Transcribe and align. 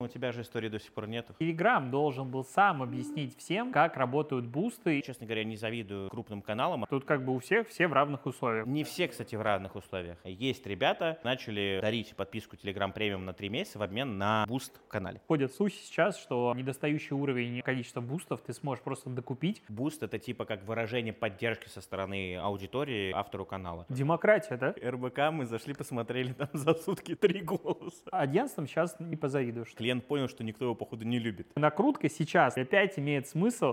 У 0.00 0.06
тебя 0.06 0.30
же 0.30 0.42
истории 0.42 0.68
до 0.68 0.78
сих 0.78 0.92
пор 0.92 1.08
нету. 1.08 1.34
Телеграм 1.40 1.90
должен 1.90 2.30
был 2.30 2.44
сам 2.44 2.84
объяснить 2.84 3.36
всем, 3.36 3.72
как 3.72 3.96
работают 3.96 4.46
бусты. 4.46 5.02
Честно 5.02 5.26
говоря, 5.26 5.42
не 5.42 5.56
завидую 5.56 6.08
крупным 6.08 6.40
каналам. 6.40 6.86
Тут 6.88 7.04
как 7.04 7.24
бы 7.24 7.34
у 7.34 7.40
всех 7.40 7.66
все 7.66 7.88
в 7.88 7.92
равных 7.92 8.24
условиях. 8.24 8.64
Не 8.68 8.84
все, 8.84 9.08
кстати, 9.08 9.34
в 9.34 9.42
равных 9.42 9.74
условиях. 9.74 10.16
Есть 10.22 10.64
ребята, 10.68 11.18
начали 11.24 11.80
дарить 11.82 12.14
подписку 12.14 12.54
Telegram 12.54 12.92
Premium 12.92 13.24
на 13.24 13.32
3 13.32 13.48
месяца 13.48 13.80
в 13.80 13.82
обмен 13.82 14.18
на 14.18 14.44
буст 14.46 14.80
в 14.86 14.86
канале. 14.86 15.20
Ходят 15.26 15.52
слухи 15.52 15.74
сейчас, 15.82 16.16
что 16.16 16.54
недостающий 16.54 17.16
уровень 17.16 17.60
количества 17.62 18.00
бустов 18.00 18.40
ты 18.40 18.52
сможешь 18.52 18.84
просто 18.84 19.10
докупить. 19.10 19.64
Буст— 19.68 20.00
это 20.04 20.20
типа 20.20 20.44
как 20.44 20.62
выражение 20.62 21.12
поддержки 21.12 21.66
со 21.66 21.80
стороны 21.80 22.36
аудитории 22.36 23.10
автору 23.10 23.44
канала. 23.44 23.84
Демократия, 23.88 24.56
да? 24.58 24.76
РБК 24.80 25.32
мы 25.32 25.44
зашли, 25.46 25.74
посмотрели 25.74 26.34
там 26.34 26.50
за 26.52 26.74
сутки 26.74 27.16
три 27.16 27.40
голоса. 27.40 28.04
Агентством 28.12 28.68
сейчас 28.68 28.94
не 29.00 29.16
позавидуешь. 29.16 29.74
Клиент 29.88 30.06
понял, 30.06 30.28
что 30.28 30.44
никто 30.44 30.66
его, 30.66 30.74
походу, 30.74 31.06
не 31.06 31.18
любит. 31.18 31.48
Накрутка 31.56 32.10
сейчас 32.10 32.58
опять 32.58 32.98
имеет 32.98 33.26
смысл. 33.26 33.72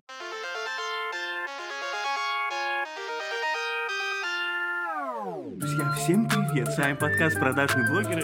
Друзья, 5.58 5.92
всем 5.98 6.26
привет! 6.30 6.70
С 6.70 6.78
вами 6.78 6.94
подкаст 6.94 7.38
«Продажные 7.38 7.90
блогеры». 7.90 8.24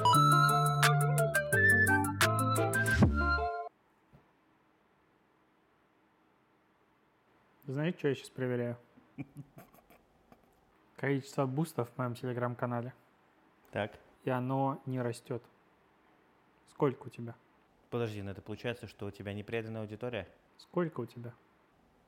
Знаете, 7.67 7.97
что 7.97 8.07
я 8.07 8.15
сейчас 8.15 8.29
проверяю? 8.29 8.77
Количество 10.95 11.45
бустов 11.45 11.89
в 11.89 11.97
моем 11.97 12.15
телеграм-канале. 12.15 12.93
Так, 13.73 13.91
И 14.23 14.29
оно 14.29 14.81
не 14.85 15.01
растет. 15.01 15.43
Сколько 16.69 17.07
у 17.07 17.09
тебя? 17.09 17.35
Подожди, 17.91 18.21
ну 18.23 18.31
это 18.31 18.41
получается, 18.41 18.87
что 18.87 19.05
у 19.05 19.11
тебя 19.11 19.33
непреданная 19.33 19.81
аудитория? 19.81 20.27
Сколько 20.57 21.01
у 21.01 21.05
тебя? 21.05 21.33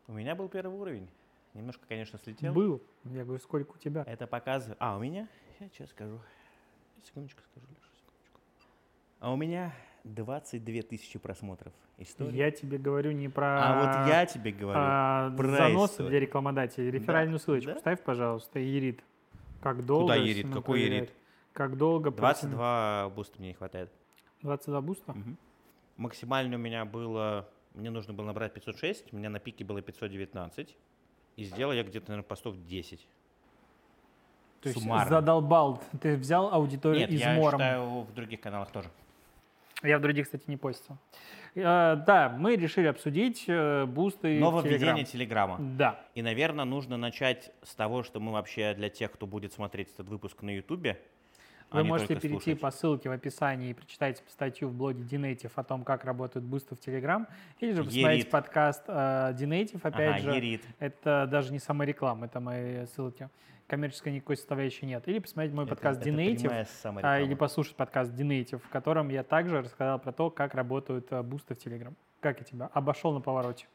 У 0.08 0.14
меня 0.14 0.34
был 0.34 0.48
первый 0.50 0.76
уровень. 0.76 1.08
Немножко, 1.54 1.84
конечно, 1.88 2.18
слетел. 2.18 2.54
Был. 2.54 2.82
Я 3.06 3.24
говорю, 3.24 3.40
сколько 3.40 3.74
у 3.74 3.78
тебя? 3.78 4.04
Это 4.08 4.26
показывает... 4.26 4.78
А, 4.80 4.98
у 4.98 5.00
меня? 5.00 5.28
Я 5.60 5.70
сейчас 5.70 5.90
скажу. 5.92 6.20
Секундочку 7.04 7.42
скажу, 7.44 7.68
Леша, 7.70 7.90
секундочку. 7.96 8.40
А 9.20 9.32
у 9.32 9.36
меня 9.36 9.74
22 10.06 10.82
тысячи 10.82 11.20
просмотров. 11.20 11.74
История. 12.00 12.36
Я 12.36 12.52
тебе 12.52 12.80
говорю 12.80 13.12
не 13.12 13.30
про... 13.30 13.60
А 13.62 13.80
вот 14.04 14.10
я 14.10 14.26
тебе 14.26 14.52
говорю. 14.52 14.80
а, 14.82 15.32
про 15.38 15.48
заносы 15.48 15.94
историю. 15.94 16.10
для 16.10 16.20
рекламодателей. 16.22 16.90
Реферальную 16.92 17.40
ссылочку 17.40 17.74
Да? 17.74 17.80
ставь, 17.80 18.02
пожалуйста, 18.02 18.60
Ерит. 18.60 19.04
Как 19.62 19.86
долго... 19.86 20.16
Ерит? 20.16 20.46
всему 20.46 20.54
Какой? 20.56 20.82
Ерит? 20.82 21.14
Как 21.54 21.78
долго... 21.78 22.10
просим- 22.10 22.50
22 22.50 23.10
буста 23.16 23.40
мне 23.40 23.50
не 23.50 23.54
хватает. 23.54 23.92
22 24.42 24.82
буста? 24.82 25.14
Мгм. 25.14 25.38
Максимально 25.98 26.56
у 26.56 26.60
меня 26.60 26.86
было... 26.86 27.50
Мне 27.74 27.90
нужно 27.90 28.14
было 28.14 28.26
набрать 28.28 28.54
506, 28.54 29.14
у 29.14 29.18
меня 29.18 29.30
на 29.30 29.40
пике 29.40 29.64
было 29.66 29.82
519. 29.82 30.76
И 31.36 31.44
сделал 31.44 31.74
я 31.74 31.84
где-то, 31.84 32.10
наверное, 32.10 32.28
постов 32.28 32.56
10. 32.66 33.08
То 34.62 34.70
есть 34.70 34.80
Суммарно. 34.80 35.10
задолбал. 35.10 35.82
Ты 36.02 36.16
взял 36.16 36.54
аудиторию 36.54 37.02
Нет, 37.02 37.12
я 37.12 37.36
считаю 37.36 38.02
в 38.02 38.14
других 38.14 38.40
каналах 38.42 38.72
тоже. 38.72 38.90
Я 39.82 39.98
в 39.98 40.02
других, 40.02 40.26
кстати, 40.26 40.44
не 40.48 40.56
постил. 40.56 40.98
Э, 41.56 41.96
Да, 42.08 42.34
мы 42.38 42.56
решили 42.56 42.88
обсудить 42.88 43.44
э, 43.48 43.86
бусты 43.86 44.38
в 44.38 44.42
Нововведение 44.42 45.04
Telegram. 45.04 45.12
Телеграма. 45.12 45.58
Да. 45.60 46.00
И, 46.16 46.22
наверное, 46.22 46.66
нужно 46.66 46.96
начать 46.96 47.52
с 47.64 47.76
того, 47.76 48.04
что 48.04 48.20
мы 48.20 48.32
вообще 48.32 48.74
для 48.74 48.90
тех, 48.90 49.12
кто 49.12 49.28
будет 49.28 49.52
смотреть 49.52 49.90
этот 49.94 50.08
выпуск 50.08 50.42
на 50.42 50.56
Ютубе, 50.56 51.02
Вы 51.74 51.84
не 51.84 51.90
можете 51.90 52.16
перейти 52.16 52.44
слушать. 52.44 52.62
по 52.62 52.72
ссылке 52.72 53.10
в 53.10 53.12
описании 53.12 53.72
и 53.72 53.74
прочитать 53.74 54.24
статью 54.28 54.70
в 54.70 54.74
блоге 54.74 55.04
Dinative 55.04 55.52
о 55.56 55.64
том, 55.64 55.84
как 55.84 56.06
работают 56.06 56.46
бусты 56.46 56.76
в 56.76 56.80
Telegram, 56.80 57.26
или 57.60 57.74
же 57.74 57.84
посмотреть 57.84 58.30
подкаст 58.30 58.84
э, 58.88 59.36
Dinative, 59.38 59.80
опять 59.82 60.22
Ага, 60.22 60.32
же. 60.32 60.36
Ерит. 60.36 60.64
Это 60.80 61.28
даже 61.30 61.52
не 61.52 61.60
самореклама, 61.60 62.28
это 62.28 62.40
мои 62.40 62.86
ссылки. 62.86 63.30
Коммерческой 63.68 64.14
никакой 64.14 64.38
составляющей 64.38 64.86
нет. 64.86 65.08
Или 65.08 65.20
посмотреть 65.20 65.54
мой 65.54 65.66
Это- 65.66 65.76
подкаст 65.76 66.02
Dinative, 66.06 66.68
а, 67.02 67.20
или 67.20 67.34
послушать 67.34 67.76
подкаст 67.76 68.12
Dinative, 68.12 68.60
в 68.60 68.70
котором 68.70 69.10
я 69.10 69.24
также 69.24 69.62
рассказал 69.62 70.00
про 70.00 70.12
то, 70.12 70.30
как 70.30 70.54
работают 70.54 71.12
э, 71.12 71.24
бусты 71.24 71.56
в 71.56 71.58
Telegram. 71.58 71.94
Как 72.20 72.40
я 72.40 72.46
тебя 72.46 72.70
обошел 72.74 73.14
на 73.14 73.22
повороте? 73.22 73.66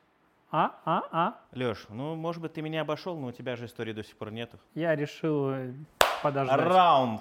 А, 0.51 0.77
а, 0.85 1.03
а. 1.11 1.35
Леш, 1.53 1.87
ну, 1.91 2.15
может 2.15 2.41
быть, 2.41 2.55
ты 2.55 2.63
меня 2.63 2.83
обошел, 2.83 3.19
но 3.19 3.27
у 3.29 3.33
тебя 3.33 3.57
же 3.57 3.67
истории 3.67 3.93
до 3.93 4.03
сих 4.03 4.17
пор 4.17 4.31
нету. 4.31 4.59
Я 4.75 4.95
решил 4.95 5.51
э, 5.51 5.75
подождать. 6.23 6.61
Раунд! 6.61 7.21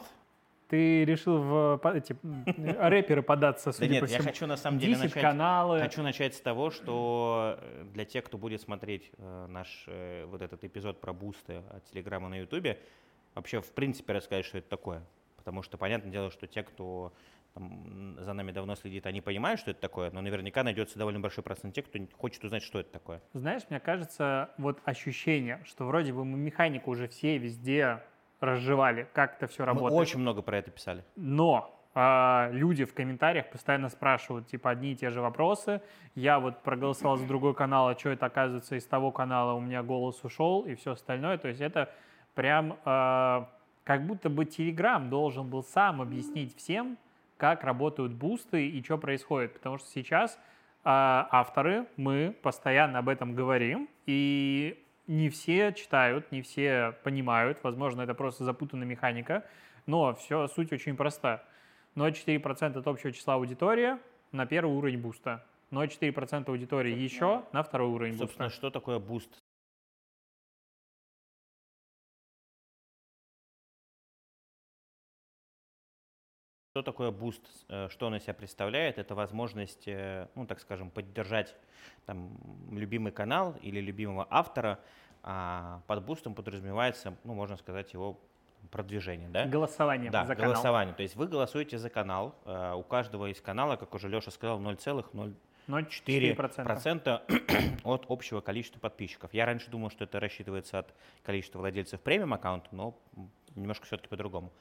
Ты 0.70 1.06
решил 1.06 1.38
в 1.42 1.82
эти 1.94 2.16
м, 2.24 2.44
рэперы 2.80 3.22
податься, 3.22 3.68
Да 3.70 3.74
судя 3.74 3.92
нет, 3.94 4.02
по 4.02 4.06
я 4.06 4.18
всему. 4.18 4.28
хочу 4.30 4.48
на 4.48 4.58
самом 4.58 4.80
деле 4.80 4.94
10 4.94 5.04
начать... 5.06 5.22
каналы. 5.22 5.80
Хочу 5.80 6.04
начать 6.04 6.36
с 6.36 6.42
того, 6.42 6.72
что 6.72 7.58
э, 7.62 7.86
для 7.94 8.04
тех, 8.06 8.26
кто 8.26 8.38
будет 8.38 8.62
смотреть 8.62 9.10
э, 9.18 9.48
наш 9.48 9.86
э, 9.88 10.26
вот 10.26 10.42
этот 10.42 10.64
эпизод 10.64 11.00
про 11.00 11.14
бусты 11.14 11.62
от 11.70 11.86
Телеграма 11.86 12.28
на 12.30 12.36
Ютубе, 12.40 12.80
вообще 13.36 13.62
в 13.62 13.72
принципе 13.72 14.14
рассказать, 14.14 14.46
что 14.46 14.58
это 14.58 14.68
такое. 14.70 15.04
Потому 15.38 15.62
что 15.62 15.78
понятное 15.78 16.12
дело, 16.12 16.30
что 16.32 16.48
те, 16.48 16.64
кто 16.64 17.14
там, 17.54 18.18
за 18.20 18.34
нами 18.34 18.52
давно 18.52 18.76
следит, 18.76 19.06
они 19.06 19.22
понимают, 19.22 19.62
что 19.62 19.72
это 19.72 19.80
такое, 19.80 20.12
но 20.12 20.20
наверняка 20.22 20.64
найдется 20.64 21.00
довольно 21.00 21.22
большой 21.22 21.44
процент 21.44 21.74
тех, 21.74 21.86
кто 21.86 22.00
хочет 22.18 22.44
узнать, 22.44 22.62
что 22.64 22.80
это 22.82 22.92
такое. 22.92 23.22
Знаешь, 23.34 23.64
мне 23.70 23.80
кажется, 23.80 24.50
вот 24.58 24.82
ощущение, 24.84 25.62
что 25.66 25.86
вроде 25.86 26.12
бы 26.12 26.26
мы 26.26 26.38
механику 26.38 26.92
уже 26.92 27.08
все 27.08 27.38
везде 27.38 28.02
разжевали, 28.40 29.08
как 29.14 29.36
это 29.36 29.48
все 29.48 29.64
Мы 29.64 29.68
работает. 29.68 30.00
очень 30.00 30.20
много 30.20 30.42
про 30.42 30.58
это 30.58 30.72
писали. 30.72 31.04
Но 31.16 31.78
а, 32.00 32.50
люди 32.52 32.86
в 32.86 32.94
комментариях 32.94 33.50
постоянно 33.50 33.90
спрашивают, 33.90 34.48
типа, 34.48 34.70
одни 34.70 34.92
и 34.92 34.96
те 34.96 35.10
же 35.10 35.20
вопросы. 35.20 35.82
Я 36.14 36.40
вот 36.40 36.62
проголосовал 36.62 37.18
за 37.18 37.26
другой 37.26 37.56
канал, 37.56 37.88
а 37.88 37.98
что 37.98 38.10
это, 38.10 38.28
оказывается, 38.28 38.76
из 38.76 38.86
того 38.86 39.12
канала 39.12 39.54
у 39.54 39.60
меня 39.60 39.82
голос 39.82 40.24
ушел 40.24 40.62
и 40.62 40.76
все 40.76 40.92
остальное. 40.92 41.40
То 41.40 41.48
есть 41.48 41.60
это 41.60 41.92
прям 42.36 42.78
а, 42.86 43.50
как 43.84 44.06
будто 44.06 44.30
бы 44.30 44.44
Telegram 44.44 45.10
должен 45.10 45.50
был 45.50 45.64
сам 45.64 46.02
объяснить 46.02 46.56
всем, 46.56 46.98
как 47.38 47.64
работают 47.64 48.14
бусты 48.14 48.68
и 48.68 48.84
что 48.84 49.00
происходит. 49.00 49.54
Потому 49.54 49.80
что 49.80 49.88
сейчас 49.88 50.40
а, 50.84 51.28
авторы, 51.32 51.88
мы 51.98 52.36
постоянно 52.44 53.00
об 53.00 53.10
этом 53.10 53.34
говорим, 53.34 53.90
и 54.06 54.84
не 55.08 55.30
все 55.30 55.74
читают, 55.74 56.32
не 56.32 56.42
все 56.42 56.96
понимают. 57.04 57.60
Возможно, 57.64 58.02
это 58.02 58.14
просто 58.14 58.44
запутанная 58.44 58.86
механика, 58.88 59.46
но 59.86 60.14
все, 60.14 60.48
суть 60.48 60.72
очень 60.72 60.96
проста. 60.96 61.44
0,4% 61.96 62.78
от 62.78 62.88
общего 62.88 63.12
числа 63.12 63.36
аудитории 63.36 63.98
на 64.32 64.46
первый 64.46 64.76
уровень 64.76 65.00
буста. 65.00 65.44
0,4% 65.72 66.50
аудитории 66.50 66.96
еще 66.96 67.44
на 67.52 67.64
второй 67.64 67.90
уровень 67.90 68.18
Собственно, 68.18 68.46
буста. 68.46 68.58
что 68.58 68.70
такое 68.70 69.00
буст? 69.00 69.38
Что 76.78 76.84
такое 76.84 77.10
буст? 77.10 77.42
Э, 77.70 77.88
Что 77.90 78.06
он 78.06 78.16
из 78.18 78.22
себя 78.22 78.36
представляет? 78.36 79.00
Это 79.00 79.16
возможность, 79.16 79.88
э, 79.88 80.28
ну, 80.36 80.46
так 80.46 80.60
скажем, 80.60 80.92
поддержать 80.92 81.56
там, 82.06 82.38
любимый 82.70 83.12
канал 83.12 83.56
или 83.64 83.80
любимого 83.80 84.28
автора. 84.30 84.78
А 85.24 85.82
под 85.88 86.06
бустом 86.06 86.36
подразумевается, 86.36 87.16
ну, 87.24 87.34
можно 87.34 87.58
сказать, 87.58 87.94
его 87.94 88.20
продвижение, 88.70 89.28
да? 89.28 89.46
Голосование 89.48 90.12
Да, 90.12 90.26
за 90.28 90.36
канал. 90.36 90.52
голосование. 90.52 90.94
То 90.94 91.02
есть 91.02 91.16
вы 91.16 91.26
голосуете 91.26 91.80
за 91.80 91.90
канал. 91.90 92.36
Э, 92.46 92.74
У 92.76 92.84
каждого 92.84 93.26
из 93.26 93.42
канала, 93.42 93.76
как 93.76 93.96
уже 93.96 94.08
Леша 94.08 94.30
сказал, 94.30 94.60
0,0 94.60 95.34
0,4%. 95.68 96.36
4% 96.36 97.80
от 97.86 98.06
общего 98.08 98.42
количества 98.42 98.80
подписчиков. 98.80 99.34
Я 99.34 99.48
раньше 99.48 99.72
думал, 99.72 99.90
что 99.90 100.04
это 100.04 100.20
рассчитывается 100.20 100.78
от 100.78 100.94
количества 101.24 101.58
владельцев 101.58 102.00
премиум 102.02 102.36
аккаунта, 102.36 102.68
но 102.72 102.96
немножко 103.56 103.88
все-таки 103.88 104.10
по-другому. 104.10 104.52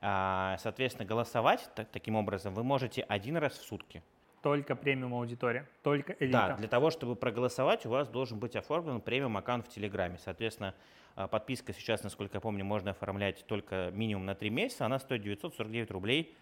А, 0.00 0.56
Соответственно, 0.58 1.06
голосовать 1.06 1.68
та- 1.74 1.84
таким 1.84 2.16
образом 2.16 2.54
вы 2.54 2.62
можете 2.64 3.02
один 3.02 3.36
раз 3.36 3.52
в 3.58 3.62
сутки. 3.62 4.02
Только 4.42 4.74
премиум 4.74 5.12
аудитория, 5.14 5.68
только 5.82 6.14
Да, 6.18 6.24
элита. 6.24 6.54
для 6.58 6.68
того, 6.68 6.90
чтобы 6.90 7.14
проголосовать, 7.14 7.84
у 7.84 7.90
вас 7.90 8.08
должен 8.08 8.38
быть 8.38 8.56
оформлен 8.56 9.02
премиум 9.02 9.36
аккаунт 9.36 9.66
в 9.66 9.68
Телеграме. 9.68 10.18
Соответственно, 10.18 10.74
а, 11.16 11.28
подписка 11.28 11.74
сейчас, 11.74 12.02
насколько 12.02 12.38
я 12.38 12.40
помню, 12.40 12.64
можно 12.64 12.92
оформлять 12.92 13.44
только 13.46 13.90
минимум 13.92 14.24
на 14.24 14.34
3 14.34 14.48
месяца. 14.48 14.86
Она 14.86 14.98
стоит 14.98 15.20
949 15.22 15.90
рублей 15.90 16.34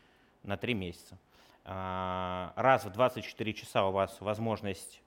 на 0.45 0.57
3 0.57 0.75
месяца. 0.75 1.19
А, 1.65 2.53
Раз 2.55 2.85
в 2.85 2.91
24 2.93 3.53
часа 3.53 3.85
у 3.87 3.91
вас 3.91 4.21
возможность 4.21 5.03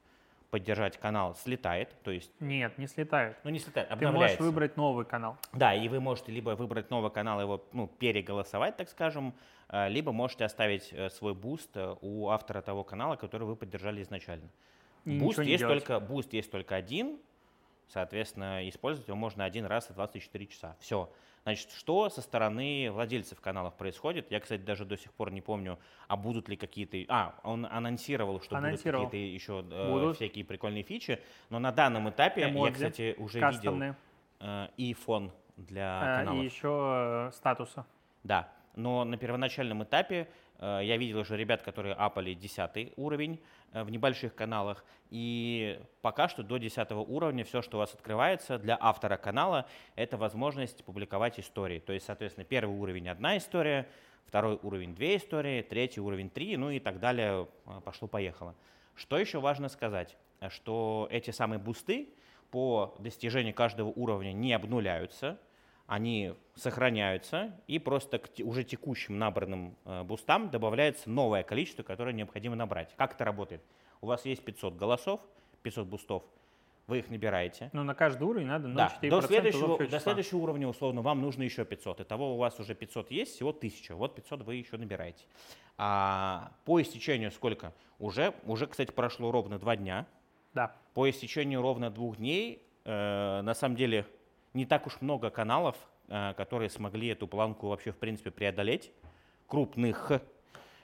поддержать 0.52 0.98
канал 0.98 1.34
слетает, 1.36 1.96
то 2.04 2.12
есть, 2.12 2.30
Нет, 2.42 2.78
не 2.78 2.86
слетают. 2.86 3.38
ну 3.44 3.50
не 3.50 3.58
слетает, 3.58 3.90
Ты 3.98 4.12
можешь 4.12 4.38
выбрать 4.38 4.76
новый 4.78 5.06
канал. 5.06 5.38
Да, 5.54 5.74
и 5.74 5.88
вы 5.88 6.00
можете 6.02 6.32
либо 6.32 6.52
выбрать 6.52 6.90
новый 6.92 7.10
канал, 7.10 7.42
его 7.42 7.64
ну, 7.72 7.88
переголосовать, 7.88 8.76
так 8.76 8.90
скажем, 8.90 9.34
а, 9.70 9.88
либо 9.88 10.12
можете 10.12 10.44
оставить 10.44 10.90
э, 10.92 11.10
свой 11.10 11.34
буст 11.34 11.70
э, 11.76 11.96
у 12.02 12.28
автора 12.28 12.62
того 12.62 12.84
канала, 12.84 13.16
который 13.16 13.48
вы 13.48 13.56
поддержали 13.56 14.04
изначально. 14.04 14.50
И 15.06 15.18
Буст 15.18 15.40
есть, 15.40 15.60
делать. 15.60 15.86
только, 15.86 16.00
буст 16.02 16.34
есть 16.34 16.52
только 16.52 16.76
один. 16.76 17.18
Соответственно, 17.88 18.68
использовать 18.70 19.08
его 19.08 19.18
можно 19.18 19.46
один 19.46 19.66
раз 19.66 19.90
в 19.90 19.94
24 19.94 20.48
часа. 20.48 20.76
Все. 20.80 21.10
Значит, 21.44 21.72
что 21.72 22.10
со 22.10 22.22
стороны 22.22 22.90
владельцев 22.92 23.40
каналов 23.42 23.74
происходит? 23.76 24.32
Я, 24.32 24.40
кстати, 24.40 24.62
даже 24.62 24.86
до 24.86 24.96
сих 24.96 25.12
пор 25.14 25.32
не 25.32 25.42
помню, 25.42 25.80
а 26.08 26.16
будут 26.16 26.48
ли 26.50 26.56
какие-то... 26.56 26.98
А, 27.10 27.34
он 27.44 27.66
анонсировал, 27.66 28.42
что 28.42 28.58
Анонсировал. 28.58 29.06
будут 29.06 29.12
какие-то 29.12 29.34
еще 29.34 29.66
э, 29.72 29.90
Будут. 29.92 30.16
всякие 30.18 30.46
прикольные 30.46 30.84
фичи, 30.84 31.20
но 31.50 31.58
на 31.60 31.72
данном 31.72 32.10
этапе 32.10 32.44
Эмодзи 32.50 32.68
я, 32.68 32.72
кстати, 32.90 33.16
уже 33.18 33.40
Кастомные. 33.40 33.90
видел 33.90 34.48
э, 34.48 34.68
и 34.78 34.94
фон 34.94 35.32
для 35.58 36.00
каналов. 36.18 36.42
и 36.44 36.46
еще 36.46 37.30
э, 37.30 37.32
статуса. 37.34 37.86
Да, 38.24 38.52
но 38.76 39.04
на 39.04 39.18
первоначальном 39.18 39.84
этапе 39.84 40.16
э, 40.24 40.28
я 40.62 40.98
видел 40.98 41.20
уже 41.20 41.36
ребят, 41.38 41.64
которые 41.64 41.96
апали 41.96 42.34
10 42.34 42.94
уровень 42.96 43.42
э, 43.74 43.84
в 43.84 43.90
небольших 43.90 44.36
каналах, 44.36 44.86
и 45.10 45.82
пока 46.02 46.30
что 46.30 46.44
до 46.44 46.58
10 46.58 46.92
уровня 46.92 47.44
все, 47.44 47.62
что 47.62 47.78
у 47.78 47.80
вас 47.80 47.94
открывается 47.94 48.60
для 48.60 48.78
автора 48.80 49.18
канала, 49.18 49.66
это 49.96 50.18
возможность 50.18 50.84
публиковать 50.86 51.40
истории. 51.40 51.80
То 51.80 51.94
есть, 51.94 52.06
соответственно, 52.06 52.46
первый 52.46 52.78
уровень 52.78 53.10
одна 53.10 53.38
история, 53.38 53.88
второй 54.26 54.60
уровень 54.62 54.94
две 54.96 55.18
истории, 55.18 55.62
третий 55.62 56.00
уровень 56.00 56.30
три, 56.30 56.56
ну 56.58 56.70
и 56.70 56.80
так 56.80 57.00
далее, 57.00 57.48
э, 57.66 57.82
пошло-поехало. 57.84 58.56
Что 58.96 59.18
еще 59.18 59.40
важно 59.40 59.68
сказать, 59.68 60.16
э, 60.42 60.50
что 60.50 61.08
эти 61.12 61.32
самые 61.32 61.60
бусты 61.60 62.10
по 62.52 62.94
достижении 63.00 63.52
каждого 63.52 63.90
уровня 63.90 64.32
не 64.32 64.54
обнуляются, 64.54 65.40
они 65.92 66.36
сохраняются, 66.56 67.54
и 67.68 67.78
просто 67.78 68.18
к 68.18 68.30
уже 68.46 68.64
текущим 68.64 69.20
набранным 69.20 69.76
э, 69.84 70.04
бустам 70.04 70.50
добавляется 70.50 71.10
новое 71.10 71.44
количество, 71.44 71.84
которое 71.84 72.14
необходимо 72.14 72.56
набрать. 72.56 72.96
Как 72.96 73.16
это 73.16 73.26
работает? 73.26 73.62
У 74.00 74.06
вас 74.08 74.24
есть 74.24 74.42
500 74.42 74.78
голосов, 74.78 75.20
500 75.64 75.86
бустов, 75.86 76.24
вы 76.88 77.00
их 77.00 77.10
набираете. 77.10 77.70
Но 77.74 77.84
на 77.84 77.94
каждый 77.94 78.24
уровень 78.24 78.48
надо 78.48 78.70
0,4% 78.70 78.74
Да, 78.74 79.10
до 79.10 79.22
следующего, 79.22 79.86
до 79.86 80.00
следующего 80.00 80.38
уровня, 80.38 80.70
условно, 80.70 81.02
вам 81.02 81.20
нужно 81.20 81.44
еще 81.44 81.66
500. 81.66 82.00
Итого 82.00 82.36
у 82.36 82.38
вас 82.38 82.58
уже 82.58 82.74
500 82.74 83.12
есть, 83.12 83.36
всего 83.36 83.50
1000. 83.50 83.94
Вот 83.94 84.16
500 84.16 84.44
вы 84.44 84.56
еще 84.56 84.78
набираете. 84.78 85.26
А 85.78 86.54
по 86.64 86.82
истечению 86.82 87.32
сколько? 87.32 87.74
Уже, 88.00 88.34
уже, 88.46 88.68
кстати, 88.68 88.92
прошло 88.92 89.30
ровно 89.30 89.60
два 89.60 89.76
дня. 89.76 90.08
Да. 90.54 90.74
По 90.94 91.10
истечению 91.10 91.62
ровно 91.62 91.90
двух 91.90 92.16
дней, 92.16 92.66
э, 92.86 93.42
на 93.42 93.54
самом 93.54 93.76
деле, 93.76 94.06
не 94.54 94.66
так 94.66 94.88
уж 94.88 95.00
много 95.02 95.30
каналов, 95.30 95.78
э, 96.08 96.34
которые 96.36 96.70
смогли 96.70 97.08
эту 97.08 97.28
планку 97.28 97.68
вообще, 97.68 97.92
в 97.92 97.98
принципе, 97.98 98.32
преодолеть. 98.32 98.92
Крупных. 99.48 100.12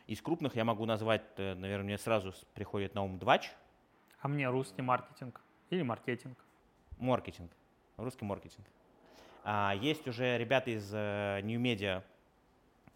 Из 0.07 0.21
крупных 0.21 0.55
я 0.55 0.63
могу 0.63 0.85
назвать, 0.85 1.23
э, 1.37 1.53
наверное, 1.53 1.85
мне 1.85 1.97
сразу 1.97 2.33
приходит 2.53 2.95
на 2.95 3.03
ум 3.03 3.19
Двач, 3.19 3.51
А 4.21 4.27
мне 4.27 4.49
русский 4.49 4.81
маркетинг 4.81 5.41
или 5.69 5.81
маркетинг. 5.81 6.37
маркетинг, 6.97 7.51
русский 7.97 8.25
маркетинг. 8.25 8.65
А, 9.43 9.73
есть 9.79 10.07
уже 10.07 10.37
ребята 10.37 10.71
из 10.71 10.89
э, 10.93 11.41
New 11.43 11.59
Media 11.61 12.03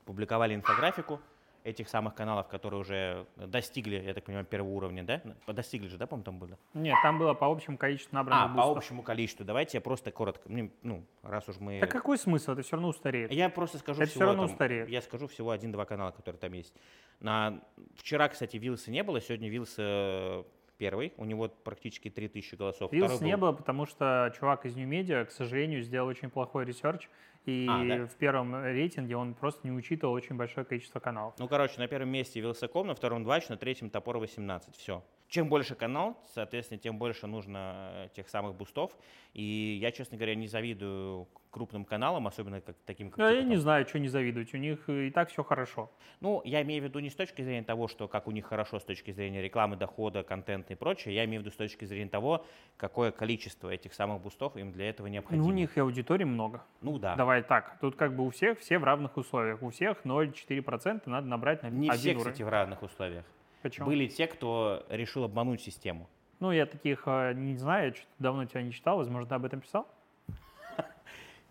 публиковали 0.05 0.55
инфографику 0.55 1.21
этих 1.63 1.89
самых 1.89 2.15
каналов, 2.15 2.47
которые 2.47 2.79
уже 2.79 3.25
достигли, 3.35 3.95
я 4.03 4.13
так 4.13 4.23
понимаю, 4.23 4.45
первого 4.45 4.69
уровня, 4.71 5.03
да? 5.03 5.21
Достигли 5.47 5.87
же, 5.87 5.97
да, 5.97 6.07
по-моему, 6.07 6.23
там 6.25 6.39
было? 6.39 6.57
Нет, 6.73 6.95
там 7.03 7.19
было 7.19 7.33
по 7.33 7.47
общему 7.47 7.77
количеству 7.77 8.15
набранных 8.15 8.45
А, 8.45 8.47
по 8.49 8.53
бустов. 8.55 8.77
общему 8.77 9.03
количеству. 9.03 9.45
Давайте 9.45 9.77
я 9.77 9.81
просто 9.81 10.11
коротко, 10.11 10.49
мне, 10.49 10.71
ну, 10.81 11.05
раз 11.21 11.47
уж 11.49 11.59
мы... 11.59 11.79
Так 11.79 11.91
какой 11.91 12.17
смысл? 12.17 12.51
Это 12.53 12.61
все 12.63 12.73
равно 12.75 12.89
устареет. 12.89 13.31
Я 13.31 13.49
просто 13.49 13.77
скажу 13.77 14.01
Это 14.01 14.09
всего 14.11 14.25
равно 14.25 14.43
там- 14.45 14.51
устареет. 14.53 14.89
Я 14.89 15.01
скажу 15.01 15.27
всего 15.27 15.51
один-два 15.51 15.85
канала, 15.85 16.11
которые 16.11 16.39
там 16.39 16.53
есть. 16.53 16.73
На... 17.19 17.61
Вчера, 17.95 18.27
кстати, 18.29 18.57
Вилса 18.57 18.89
не 18.91 19.03
было, 19.03 19.21
сегодня 19.21 19.49
Вилса 19.49 20.43
первый, 20.77 21.13
у 21.17 21.25
него 21.25 21.47
практически 21.47 22.09
3000 22.09 22.55
голосов. 22.55 22.91
Вилс 22.91 23.21
не 23.21 23.37
был- 23.37 23.49
было, 23.49 23.51
потому 23.51 23.85
что 23.85 24.33
чувак 24.39 24.65
из 24.65 24.75
New 24.75 24.89
Media, 24.89 25.25
к 25.25 25.31
сожалению, 25.31 25.83
сделал 25.83 26.07
очень 26.07 26.31
плохой 26.31 26.65
ресерч, 26.65 27.07
и 27.45 27.67
А, 27.69 27.83
да? 27.85 28.05
в 28.05 28.15
первом 28.15 28.55
рейтинге 28.63 29.15
он 29.15 29.33
просто 29.33 29.67
не 29.67 29.71
учитывал 29.71 30.13
очень 30.13 30.35
большое 30.35 30.65
количество 30.65 30.99
каналов. 30.99 31.33
Ну, 31.39 31.47
короче, 31.47 31.79
на 31.79 31.87
первом 31.87 32.09
месте 32.09 32.39
Wylsacom, 32.39 32.87
на 32.87 32.95
втором 32.95 33.23
Двач, 33.23 33.49
на 33.49 33.57
третьем 33.57 33.89
Топор 33.89 34.17
18. 34.19 34.75
Все. 34.75 35.03
Чем 35.31 35.47
больше 35.47 35.75
канал, 35.75 36.17
соответственно, 36.33 36.77
тем 36.77 36.97
больше 36.97 37.25
нужно 37.25 37.89
э, 37.93 38.09
тех 38.13 38.27
самых 38.27 38.53
бустов. 38.53 38.91
И 39.33 39.79
я, 39.81 39.91
честно 39.93 40.17
говоря, 40.17 40.35
не 40.35 40.45
завидую 40.45 41.25
крупным 41.51 41.85
каналам, 41.85 42.27
особенно 42.27 42.59
как, 42.59 42.75
таким, 42.85 43.09
как 43.09 43.19
Ну, 43.19 43.29
я 43.29 43.37
типа 43.37 43.47
не 43.47 43.55
знаю, 43.55 43.87
что 43.87 43.99
не 43.99 44.09
завидовать, 44.09 44.53
у 44.53 44.57
них 44.57 44.89
и 44.89 45.09
так 45.09 45.29
все 45.29 45.41
хорошо. 45.41 45.89
Ну, 46.19 46.41
я 46.43 46.61
имею 46.63 46.81
в 46.81 46.85
виду 46.85 46.99
не 46.99 47.09
с 47.09 47.15
точки 47.15 47.43
зрения 47.43 47.63
того, 47.63 47.87
что 47.87 48.09
как 48.09 48.27
у 48.27 48.31
них 48.31 48.45
хорошо 48.45 48.77
с 48.81 48.83
точки 48.83 49.11
зрения 49.11 49.41
рекламы, 49.41 49.77
дохода, 49.77 50.21
контента 50.21 50.73
и 50.73 50.75
прочее. 50.75 51.15
Я 51.15 51.23
имею 51.23 51.41
в 51.41 51.45
виду 51.45 51.53
с 51.53 51.57
точки 51.57 51.85
зрения 51.85 52.09
того, 52.09 52.45
какое 52.75 53.11
количество 53.13 53.69
этих 53.69 53.93
самых 53.93 54.21
бустов 54.21 54.57
им 54.57 54.73
для 54.73 54.89
этого 54.89 55.07
необходимо. 55.07 55.45
Ну, 55.45 55.49
у 55.49 55.53
них 55.53 55.77
и 55.77 55.79
аудитории 55.79 56.25
много. 56.25 56.61
Ну 56.81 56.99
да. 56.99 57.15
Давай 57.15 57.41
так, 57.41 57.77
тут 57.79 57.95
как 57.95 58.17
бы 58.17 58.25
у 58.25 58.31
всех 58.31 58.59
все 58.59 58.79
в 58.79 58.83
равных 58.83 59.15
условиях. 59.15 59.63
У 59.63 59.69
всех 59.69 60.03
0,4% 60.03 61.03
надо 61.05 61.25
набрать 61.25 61.63
на 61.63 61.69
Не 61.69 61.89
все, 61.91 62.09
уровень. 62.09 62.19
кстати, 62.19 62.43
в 62.43 62.49
равных 62.49 62.83
условиях. 62.83 63.23
Почему? 63.61 63.87
Были 63.87 64.07
те, 64.07 64.27
кто 64.27 64.85
решил 64.89 65.23
обмануть 65.23 65.61
систему. 65.61 66.09
Ну, 66.39 66.51
я 66.51 66.65
таких 66.65 67.03
э, 67.05 67.33
не 67.33 67.55
знаю, 67.57 67.89
я 67.89 67.93
что-то 67.93 68.11
давно 68.19 68.45
тебя 68.45 68.63
не 68.63 68.71
читал, 68.71 68.97
возможно, 68.97 69.29
ты 69.29 69.35
об 69.35 69.45
этом 69.45 69.61
писал. 69.61 69.87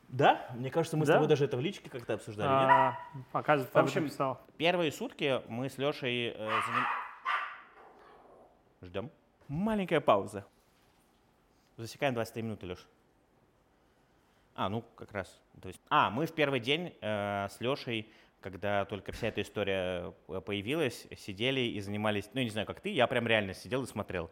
Да? 0.09 0.45
Мне 0.57 0.71
кажется, 0.71 0.97
мы 0.97 1.07
с 1.07 1.09
тобой 1.09 1.29
даже 1.29 1.45
это 1.45 1.57
в 1.57 1.61
личке 1.61 1.89
как-то 1.89 2.15
обсуждали, 2.15 2.49
А, 2.49 2.99
Оказывается, 3.33 3.73
ты 3.73 3.81
В 3.81 3.85
общем, 3.85 4.07
писал. 4.07 4.41
Первые 4.57 4.91
сутки 4.91 5.41
мы 5.47 5.71
с 5.71 5.79
Лешей 5.79 6.37
Ждем. 8.83 9.11
Маленькая 9.47 10.01
пауза. 10.01 10.47
Засекаем 11.77 12.15
23 12.15 12.43
минуты, 12.43 12.67
Леш. 12.67 12.87
А, 14.55 14.69
ну 14.69 14.83
как 14.97 15.13
раз. 15.13 15.41
То 15.61 15.69
есть, 15.69 15.81
а, 15.89 16.11
мы 16.11 16.27
в 16.27 16.35
первый 16.35 16.61
день 16.61 16.95
э, 17.01 17.49
с 17.49 17.61
Лешей, 17.61 18.11
когда 18.41 18.85
только 18.85 19.13
вся 19.13 19.29
эта 19.29 19.43
история 19.43 20.15
э, 20.29 20.41
появилась, 20.41 21.07
сидели 21.17 21.61
и 21.61 21.81
занимались, 21.81 22.31
ну, 22.33 22.41
я 22.41 22.45
не 22.45 22.51
знаю, 22.51 22.67
как 22.67 22.81
ты, 22.81 22.89
я 22.91 23.07
прям 23.07 23.27
реально 23.27 23.55
сидел 23.55 23.83
и 23.83 23.87
смотрел. 23.87 24.31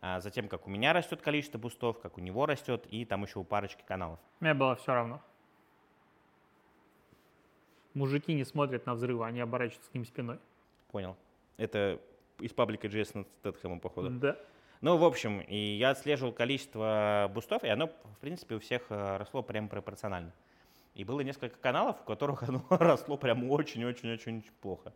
А 0.00 0.20
затем, 0.20 0.48
как 0.48 0.66
у 0.66 0.70
меня 0.70 0.92
растет 0.92 1.20
количество 1.20 1.58
бустов, 1.58 2.00
как 2.00 2.16
у 2.16 2.20
него 2.20 2.46
растет, 2.46 2.86
и 2.90 3.04
там 3.04 3.22
еще 3.22 3.38
у 3.38 3.44
парочки 3.44 3.82
каналов. 3.86 4.18
Мне 4.40 4.54
было 4.54 4.74
все 4.76 4.94
равно. 4.94 5.20
Мужики 7.92 8.32
не 8.32 8.44
смотрят 8.44 8.86
на 8.86 8.94
взрывы, 8.94 9.26
они 9.26 9.40
оборачиваются 9.40 9.90
к 9.90 9.94
ним 9.94 10.04
спиной. 10.06 10.38
Понял. 10.90 11.16
Это 11.56 12.00
из 12.38 12.52
паблика 12.52 12.86
Джейсона 12.88 13.24
Стэтхэма, 13.40 13.78
походу. 13.78 14.10
Да. 14.10 14.36
Ну, 14.80 14.96
в 14.96 15.04
общем, 15.04 15.40
и 15.40 15.56
я 15.56 15.90
отслеживал 15.90 16.32
количество 16.32 17.30
бустов, 17.34 17.64
и 17.64 17.68
оно, 17.68 17.88
в 17.88 18.18
принципе, 18.20 18.54
у 18.54 18.60
всех 18.60 18.86
э, 18.88 19.16
росло 19.18 19.42
прям 19.42 19.68
пропорционально. 19.68 20.32
И 21.00 21.04
было 21.04 21.22
несколько 21.22 21.56
каналов, 21.56 21.96
у 22.02 22.04
которых 22.04 22.42
оно 22.48 22.62
росло 22.68 23.16
прям 23.16 23.50
очень-очень-очень 23.50 24.44
плохо. 24.60 24.92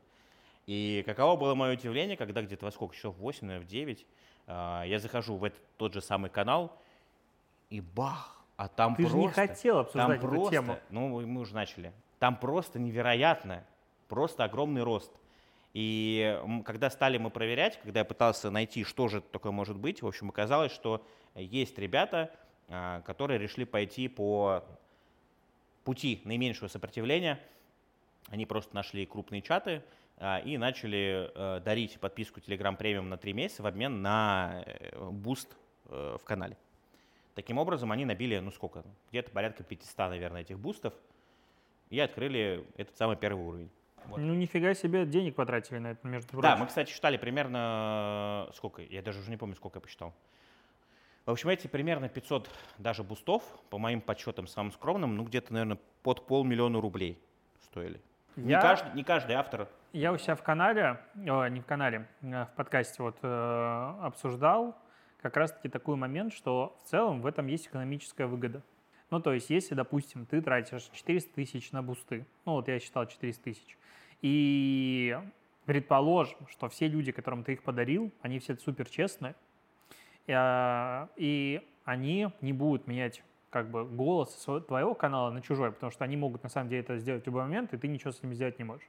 И 0.67 1.03
каково 1.07 1.37
было 1.41 1.55
мое 1.55 1.73
удивление, 1.73 2.19
когда 2.19 2.43
где-то 2.43 2.67
во 2.67 2.71
сколько 2.71 2.95
часов, 2.95 3.17
в 3.17 3.21
8, 3.21 3.47
наверное, 3.47 3.67
в 3.67 3.71
9, 3.71 4.07
э, 4.47 4.83
я 4.87 4.99
захожу 4.99 5.37
в 5.37 5.45
этот 5.45 5.63
тот 5.79 5.95
же 5.95 6.03
самый 6.03 6.29
канал, 6.29 6.79
и 7.71 7.81
бах, 7.81 8.45
а 8.57 8.69
там 8.69 8.95
Ты 8.97 9.05
же 9.05 9.13
просто... 9.13 9.41
не 9.41 9.49
хотел 9.49 9.77
Там 9.77 9.85
обсуждать 9.87 10.19
эту 10.19 10.29
просто, 10.29 10.51
тему. 10.51 10.77
ну 10.91 11.27
мы 11.27 11.41
уже 11.41 11.55
начали, 11.55 11.95
там 12.19 12.37
просто 12.37 12.79
невероятно, 12.79 13.65
просто 14.09 14.45
огромный 14.45 14.83
рост. 14.83 15.11
И 15.73 16.39
когда 16.67 16.91
стали 16.91 17.17
мы 17.17 17.31
проверять, 17.31 17.81
когда 17.81 18.01
я 18.01 18.05
пытался 18.05 18.51
найти, 18.51 18.85
что 18.85 19.09
же 19.09 19.23
такое 19.23 19.53
может 19.53 19.79
быть, 19.79 20.03
в 20.03 20.07
общем, 20.07 20.29
оказалось, 20.29 20.71
что 20.73 21.03
есть 21.35 21.79
ребята, 21.79 22.31
а, 22.69 23.01
которые 23.03 23.39
решили 23.39 23.65
пойти 23.65 24.09
по 24.09 24.65
пути 25.85 26.21
наименьшего 26.25 26.69
сопротивления. 26.69 27.41
Они 28.29 28.47
просто 28.47 28.75
нашли 28.75 29.07
крупные 29.07 29.43
чаты 29.43 29.83
а, 30.17 30.39
и 30.39 30.57
начали 30.57 31.31
э, 31.35 31.61
дарить 31.61 32.01
подписку 32.01 32.41
Telegram 32.41 32.77
Premium 32.77 33.03
на 33.03 33.17
3 33.17 33.33
месяца 33.33 33.63
в 33.63 33.67
обмен 33.67 34.03
на 34.03 34.63
э, 34.65 35.11
буст 35.11 35.57
э, 35.87 36.17
в 36.21 36.25
канале. 36.25 36.57
Таким 37.35 37.59
образом, 37.59 37.93
они 37.93 38.05
набили, 38.05 38.39
ну 38.39 38.51
сколько, 38.51 38.85
где-то 39.11 39.31
порядка 39.31 39.65
500, 39.65 39.99
наверное, 39.99 40.43
этих 40.43 40.59
бустов 40.59 40.95
и 41.91 42.01
открыли 42.01 42.65
этот 42.77 42.97
самый 42.97 43.17
первый 43.17 43.45
уровень. 43.45 43.71
Вот. 44.07 44.19
Ну, 44.19 44.35
нифига 44.35 44.75
себе, 44.75 45.07
денег 45.07 45.35
потратили 45.35 45.79
на 45.79 45.93
это, 45.93 46.07
между 46.07 46.29
прочим. 46.29 46.43
Да, 46.43 46.57
мы, 46.57 46.67
кстати, 46.67 46.91
считали 46.91 47.17
примерно, 47.17 48.51
сколько, 48.55 48.83
я 48.83 49.03
даже 49.03 49.21
уже 49.21 49.31
не 49.31 49.37
помню, 49.37 49.55
сколько 49.57 49.79
я 49.79 49.81
посчитал. 49.81 50.15
В 51.27 51.31
общем, 51.31 51.49
эти 51.49 51.67
примерно 51.67 52.09
500 52.09 52.51
даже 52.79 53.03
бустов, 53.03 53.43
по 53.71 53.79
моим 53.79 54.03
подсчетам 54.03 54.47
самым 54.47 54.73
скромным, 54.73 55.17
ну 55.17 55.25
где-то, 55.25 55.53
наверное, 55.55 55.79
под 56.03 56.27
полмиллиона 56.27 56.81
рублей 56.81 57.19
стоили. 57.63 58.01
Не, 58.37 58.53
Я- 58.53 58.61
каждый, 58.61 58.95
не 58.95 59.05
каждый 59.05 59.35
автор. 59.37 59.69
Я 59.93 60.13
у 60.13 60.19
себя 60.19 60.35
в 60.35 60.43
канале, 60.43 61.01
о, 61.27 61.47
не 61.49 61.61
в 61.61 61.67
канале, 61.67 62.09
а 62.23 62.47
в 62.47 62.57
подкасте 62.57 63.03
вот 63.03 63.17
э, 63.23 63.95
обсуждал 64.03 64.77
как 65.23 65.37
раз-таки 65.39 65.69
такой 65.69 65.97
момент, 65.97 66.35
что 66.35 66.77
в 66.85 66.91
целом 66.91 67.23
в 67.23 67.27
этом 67.27 67.47
есть 67.47 67.69
экономическая 67.69 68.27
выгода. 68.27 68.63
Ну, 69.11 69.21
то 69.21 69.33
есть, 69.33 69.49
если, 69.49 69.75
допустим, 69.75 70.27
ты 70.27 70.43
тратишь 70.43 70.91
400 70.93 71.33
тысяч 71.35 71.73
на 71.73 71.83
бусты, 71.83 72.27
ну, 72.45 72.53
вот 72.55 72.69
я 72.69 72.79
считал 72.81 73.07
400 73.07 73.43
тысяч, 73.43 73.79
и 74.21 75.17
предположим, 75.65 76.37
что 76.49 76.69
все 76.69 76.89
люди, 76.89 77.13
которым 77.13 77.45
ты 77.45 77.53
их 77.53 77.63
подарил, 77.63 78.13
они 78.21 78.41
все 78.41 78.57
супер 78.57 78.89
честные, 78.89 79.35
и, 80.27 80.33
а, 80.35 81.09
и 81.17 81.67
они 81.85 82.29
не 82.41 82.53
будут 82.53 82.87
менять 82.87 83.23
как 83.51 83.71
бы 83.71 83.85
голос 83.85 84.47
твоего 84.67 84.95
канала 84.95 85.31
на 85.31 85.41
чужой, 85.41 85.71
потому 85.71 85.93
что 85.93 86.05
они 86.05 86.17
могут 86.17 86.43
на 86.43 86.49
самом 86.49 86.69
деле 86.69 86.81
это 86.81 86.99
сделать 86.99 87.23
в 87.23 87.27
любой 87.27 87.43
момент, 87.43 87.73
и 87.73 87.77
ты 87.77 87.87
ничего 87.87 88.11
с 88.11 88.23
ними 88.23 88.35
сделать 88.35 88.59
не 88.59 88.65
можешь. 88.65 88.89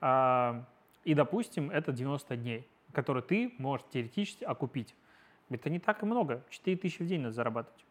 А, 0.00 0.64
И, 1.04 1.14
допустим, 1.14 1.70
это 1.70 1.92
90 1.92 2.36
дней, 2.36 2.66
которые 2.92 3.22
ты 3.22 3.52
можешь 3.58 3.86
теоретически 3.92 4.44
окупить. 4.44 4.94
Это 5.50 5.70
не 5.70 5.80
так 5.80 6.02
и 6.02 6.06
много. 6.06 6.44
4 6.50 6.76
тысячи 6.76 7.02
в 7.02 7.06
день 7.06 7.22
надо 7.22 7.34
зарабатывать. 7.34 7.84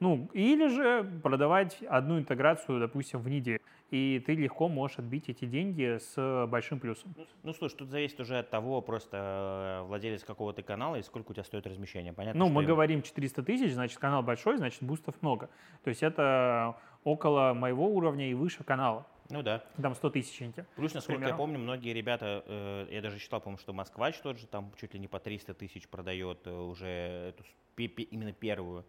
Ну, 0.00 0.30
или 0.32 0.68
же 0.68 1.20
продавать 1.22 1.82
одну 1.82 2.18
интеграцию, 2.18 2.78
допустим, 2.78 3.20
в 3.20 3.28
неделю. 3.28 3.60
И 3.90 4.22
ты 4.24 4.34
легко 4.34 4.68
можешь 4.68 4.98
отбить 4.98 5.28
эти 5.28 5.44
деньги 5.44 5.98
с 5.98 6.46
большим 6.46 6.78
плюсом. 6.78 7.14
Ну, 7.16 7.26
ну, 7.42 7.52
слушай, 7.52 7.74
тут 7.76 7.88
зависит 7.88 8.20
уже 8.20 8.38
от 8.38 8.50
того, 8.50 8.80
просто 8.80 9.80
э, 9.82 9.86
владелец 9.88 10.22
какого 10.22 10.52
ты 10.52 10.62
канала 10.62 10.96
и 10.96 11.02
сколько 11.02 11.30
у 11.30 11.34
тебя 11.34 11.42
стоит 11.42 11.66
размещение. 11.66 12.12
Понятно, 12.12 12.38
Ну, 12.38 12.48
мы 12.48 12.62
им- 12.62 12.68
говорим 12.68 13.02
400 13.02 13.42
тысяч, 13.42 13.72
значит, 13.72 13.98
канал 13.98 14.22
большой, 14.22 14.58
значит, 14.58 14.82
бустов 14.82 15.14
много. 15.22 15.48
То 15.82 15.88
есть 15.88 16.02
это 16.02 16.76
около 17.02 17.54
моего 17.54 17.88
уровня 17.88 18.30
и 18.30 18.34
выше 18.34 18.62
канала. 18.62 19.06
Ну 19.30 19.42
да. 19.42 19.64
Там 19.80 19.94
100 19.94 20.10
тысяч. 20.10 20.40
инте. 20.42 20.66
Плюс, 20.76 20.94
насколько 20.94 21.26
я 21.26 21.34
помню, 21.34 21.58
многие 21.58 21.92
ребята, 21.92 22.44
э, 22.46 22.86
я 22.90 23.02
даже 23.02 23.18
считал, 23.18 23.40
по-моему, 23.40 23.58
что 23.58 23.72
Москвач 23.72 24.16
тот 24.18 24.38
же 24.38 24.46
там 24.46 24.70
чуть 24.78 24.94
ли 24.94 25.00
не 25.00 25.08
по 25.08 25.18
300 25.18 25.54
тысяч 25.54 25.88
продает 25.88 26.46
э, 26.46 26.52
уже 26.54 26.86
эту, 27.34 27.44
именно 27.76 28.32
первую 28.32 28.84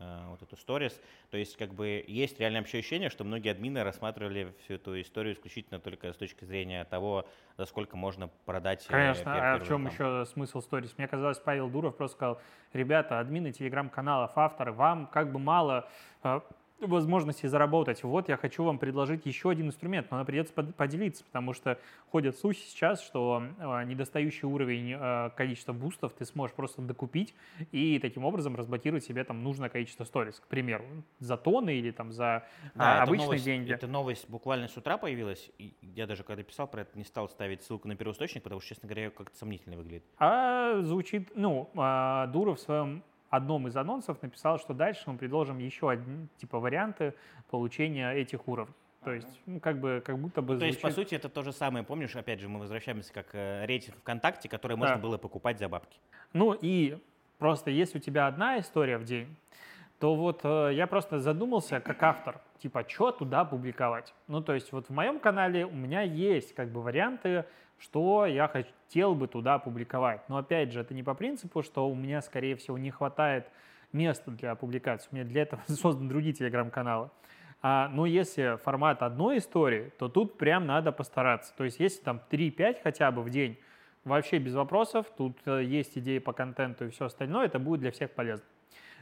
вот 0.00 0.42
эту 0.42 0.56
сторис. 0.56 1.00
То 1.30 1.36
есть, 1.36 1.56
как 1.56 1.74
бы, 1.74 2.04
есть 2.06 2.40
реальное 2.40 2.60
вообще 2.60 2.78
ощущение, 2.78 3.10
что 3.10 3.24
многие 3.24 3.50
админы 3.50 3.82
рассматривали 3.82 4.54
всю 4.64 4.74
эту 4.74 5.00
историю 5.00 5.34
исключительно 5.34 5.78
только 5.78 6.12
с 6.12 6.16
точки 6.16 6.44
зрения 6.44 6.84
того, 6.84 7.26
за 7.56 7.66
сколько 7.66 7.96
можно 7.96 8.28
продать. 8.46 8.86
э, 8.86 8.90
Конечно, 8.90 9.54
а 9.54 9.58
в 9.58 9.66
чем 9.66 9.86
рекламу. 9.86 10.20
еще 10.22 10.32
смысл 10.32 10.60
сторис? 10.60 10.94
Мне 10.96 11.06
казалось, 11.08 11.38
Павел 11.38 11.68
Дуров 11.68 11.96
просто 11.96 12.16
сказал, 12.16 12.40
ребята, 12.72 13.20
админы 13.20 13.52
телеграм-каналов, 13.52 14.32
авторы, 14.36 14.72
вам 14.72 15.06
как 15.06 15.32
бы 15.32 15.38
мало 15.38 15.88
э, 16.22 16.40
возможностей 16.80 17.48
заработать. 17.48 18.02
Вот 18.02 18.28
я 18.28 18.36
хочу 18.36 18.64
вам 18.64 18.78
предложить 18.78 19.26
еще 19.26 19.50
один 19.50 19.68
инструмент, 19.68 20.10
но 20.10 20.18
нам 20.18 20.26
придется 20.26 20.52
под- 20.52 20.74
поделиться, 20.74 21.24
потому 21.24 21.52
что 21.52 21.78
ходят 22.10 22.36
слухи 22.38 22.60
сейчас, 22.60 23.02
что 23.02 23.42
э, 23.58 23.84
недостающий 23.84 24.46
уровень 24.46 24.94
э, 24.98 25.30
количества 25.36 25.72
бустов 25.72 26.12
ты 26.12 26.24
сможешь 26.24 26.54
просто 26.54 26.82
докупить 26.82 27.34
и 27.72 27.98
таким 27.98 28.24
образом 28.24 28.56
разблокировать 28.56 29.04
себе 29.04 29.24
там 29.24 29.42
нужное 29.42 29.68
количество 29.68 30.04
сторис, 30.04 30.40
к 30.40 30.46
примеру, 30.46 30.84
за 31.18 31.36
тонны 31.36 31.74
или 31.76 31.90
там 31.90 32.12
за 32.12 32.46
Да, 32.74 32.92
а, 32.92 32.94
это 32.94 33.02
обычные 33.04 33.26
новость, 33.26 33.44
деньги. 33.44 33.72
Эта 33.72 33.86
новость 33.86 34.28
буквально 34.28 34.68
с 34.68 34.76
утра 34.76 34.96
появилась. 34.96 35.50
И 35.58 35.74
я 35.82 36.06
даже 36.06 36.22
когда 36.22 36.42
писал 36.42 36.66
про 36.66 36.82
это, 36.82 36.96
не 36.96 37.04
стал 37.04 37.28
ставить 37.28 37.62
ссылку 37.62 37.88
на 37.88 37.96
первоисточник, 37.96 38.42
потому 38.42 38.60
что, 38.60 38.70
честно 38.70 38.88
говоря, 38.88 39.10
как-то 39.10 39.36
сомнительно 39.36 39.76
выглядит. 39.76 40.04
А 40.18 40.80
звучит, 40.82 41.30
ну, 41.34 41.70
а, 41.76 42.26
Дуров 42.28 42.58
в 42.58 42.62
своем 42.62 43.02
одном 43.30 43.68
из 43.68 43.76
анонсов 43.76 44.20
написал, 44.22 44.58
что 44.58 44.74
дальше 44.74 45.02
мы 45.10 45.16
предложим 45.16 45.58
еще 45.58 45.90
одни, 45.90 46.26
типа, 46.36 46.58
варианты 46.58 47.14
получения 47.50 48.10
этих 48.12 48.46
уровней. 48.48 48.74
То 49.04 49.12
есть, 49.12 49.40
ну, 49.46 49.60
как 49.60 49.80
бы, 49.80 50.02
как 50.04 50.18
будто 50.18 50.42
бы 50.42 50.58
То 50.58 50.66
есть, 50.66 50.80
по 50.82 50.90
звучит- 50.90 51.08
сути, 51.08 51.14
это 51.14 51.28
то 51.30 51.42
же 51.42 51.52
самое. 51.52 51.84
Помнишь, 51.84 52.14
опять 52.16 52.40
же, 52.40 52.48
мы 52.50 52.58
возвращаемся 52.60 53.12
как 53.14 53.28
э, 53.34 53.64
рейтинг 53.64 53.96
ВКонтакте, 53.98 54.48
который 54.48 54.76
можно 54.76 54.96
Да. 54.96 55.00
было 55.00 55.16
покупать 55.16 55.58
за 55.58 55.68
бабки. 55.70 55.98
Ну 56.34 56.52
и 56.60 56.98
просто 57.38 57.70
если 57.70 57.96
у 57.96 58.00
тебя 58.02 58.26
одна 58.26 58.58
история 58.58 58.98
в 58.98 59.04
день, 59.04 59.34
то 60.00 60.14
вот 60.14 60.40
э, 60.44 60.70
я 60.72 60.86
просто 60.86 61.20
задумался 61.20 61.78
как 61.78 62.02
автор, 62.02 62.40
типа, 62.58 62.84
что 62.88 63.12
туда 63.12 63.44
публиковать. 63.44 64.14
Ну, 64.28 64.40
то 64.40 64.54
есть 64.54 64.72
вот 64.72 64.88
в 64.88 64.90
моем 64.90 65.20
канале 65.20 65.66
у 65.66 65.74
меня 65.74 66.00
есть 66.00 66.54
как 66.54 66.70
бы 66.70 66.80
варианты, 66.82 67.44
что 67.78 68.24
я 68.24 68.48
хотел 68.48 69.14
бы 69.14 69.28
туда 69.28 69.58
публиковать. 69.58 70.26
Но 70.28 70.38
опять 70.38 70.72
же, 70.72 70.80
это 70.80 70.94
не 70.94 71.02
по 71.02 71.14
принципу, 71.14 71.62
что 71.62 71.86
у 71.86 71.94
меня, 71.94 72.22
скорее 72.22 72.56
всего, 72.56 72.78
не 72.78 72.90
хватает 72.90 73.50
места 73.92 74.30
для 74.30 74.54
публикации. 74.54 75.08
У 75.12 75.16
меня 75.16 75.24
для 75.26 75.42
этого 75.42 75.60
созданы 75.68 76.08
другие 76.08 76.32
телеграм-каналы. 76.32 77.10
А, 77.60 77.90
но 77.90 78.06
если 78.06 78.56
формат 78.56 79.02
одной 79.02 79.36
истории, 79.36 79.92
то 79.98 80.08
тут 80.08 80.38
прям 80.38 80.64
надо 80.66 80.92
постараться. 80.92 81.54
То 81.54 81.64
есть 81.64 81.78
если 81.78 82.02
там 82.02 82.22
3-5 82.30 82.78
хотя 82.82 83.10
бы 83.10 83.20
в 83.20 83.28
день, 83.28 83.58
вообще 84.04 84.38
без 84.38 84.54
вопросов, 84.54 85.12
тут 85.14 85.36
э, 85.44 85.62
есть 85.62 85.98
идеи 85.98 86.20
по 86.20 86.32
контенту 86.32 86.86
и 86.86 86.88
все 86.90 87.04
остальное, 87.04 87.44
это 87.44 87.58
будет 87.58 87.80
для 87.80 87.90
всех 87.90 88.12
полезно. 88.12 88.46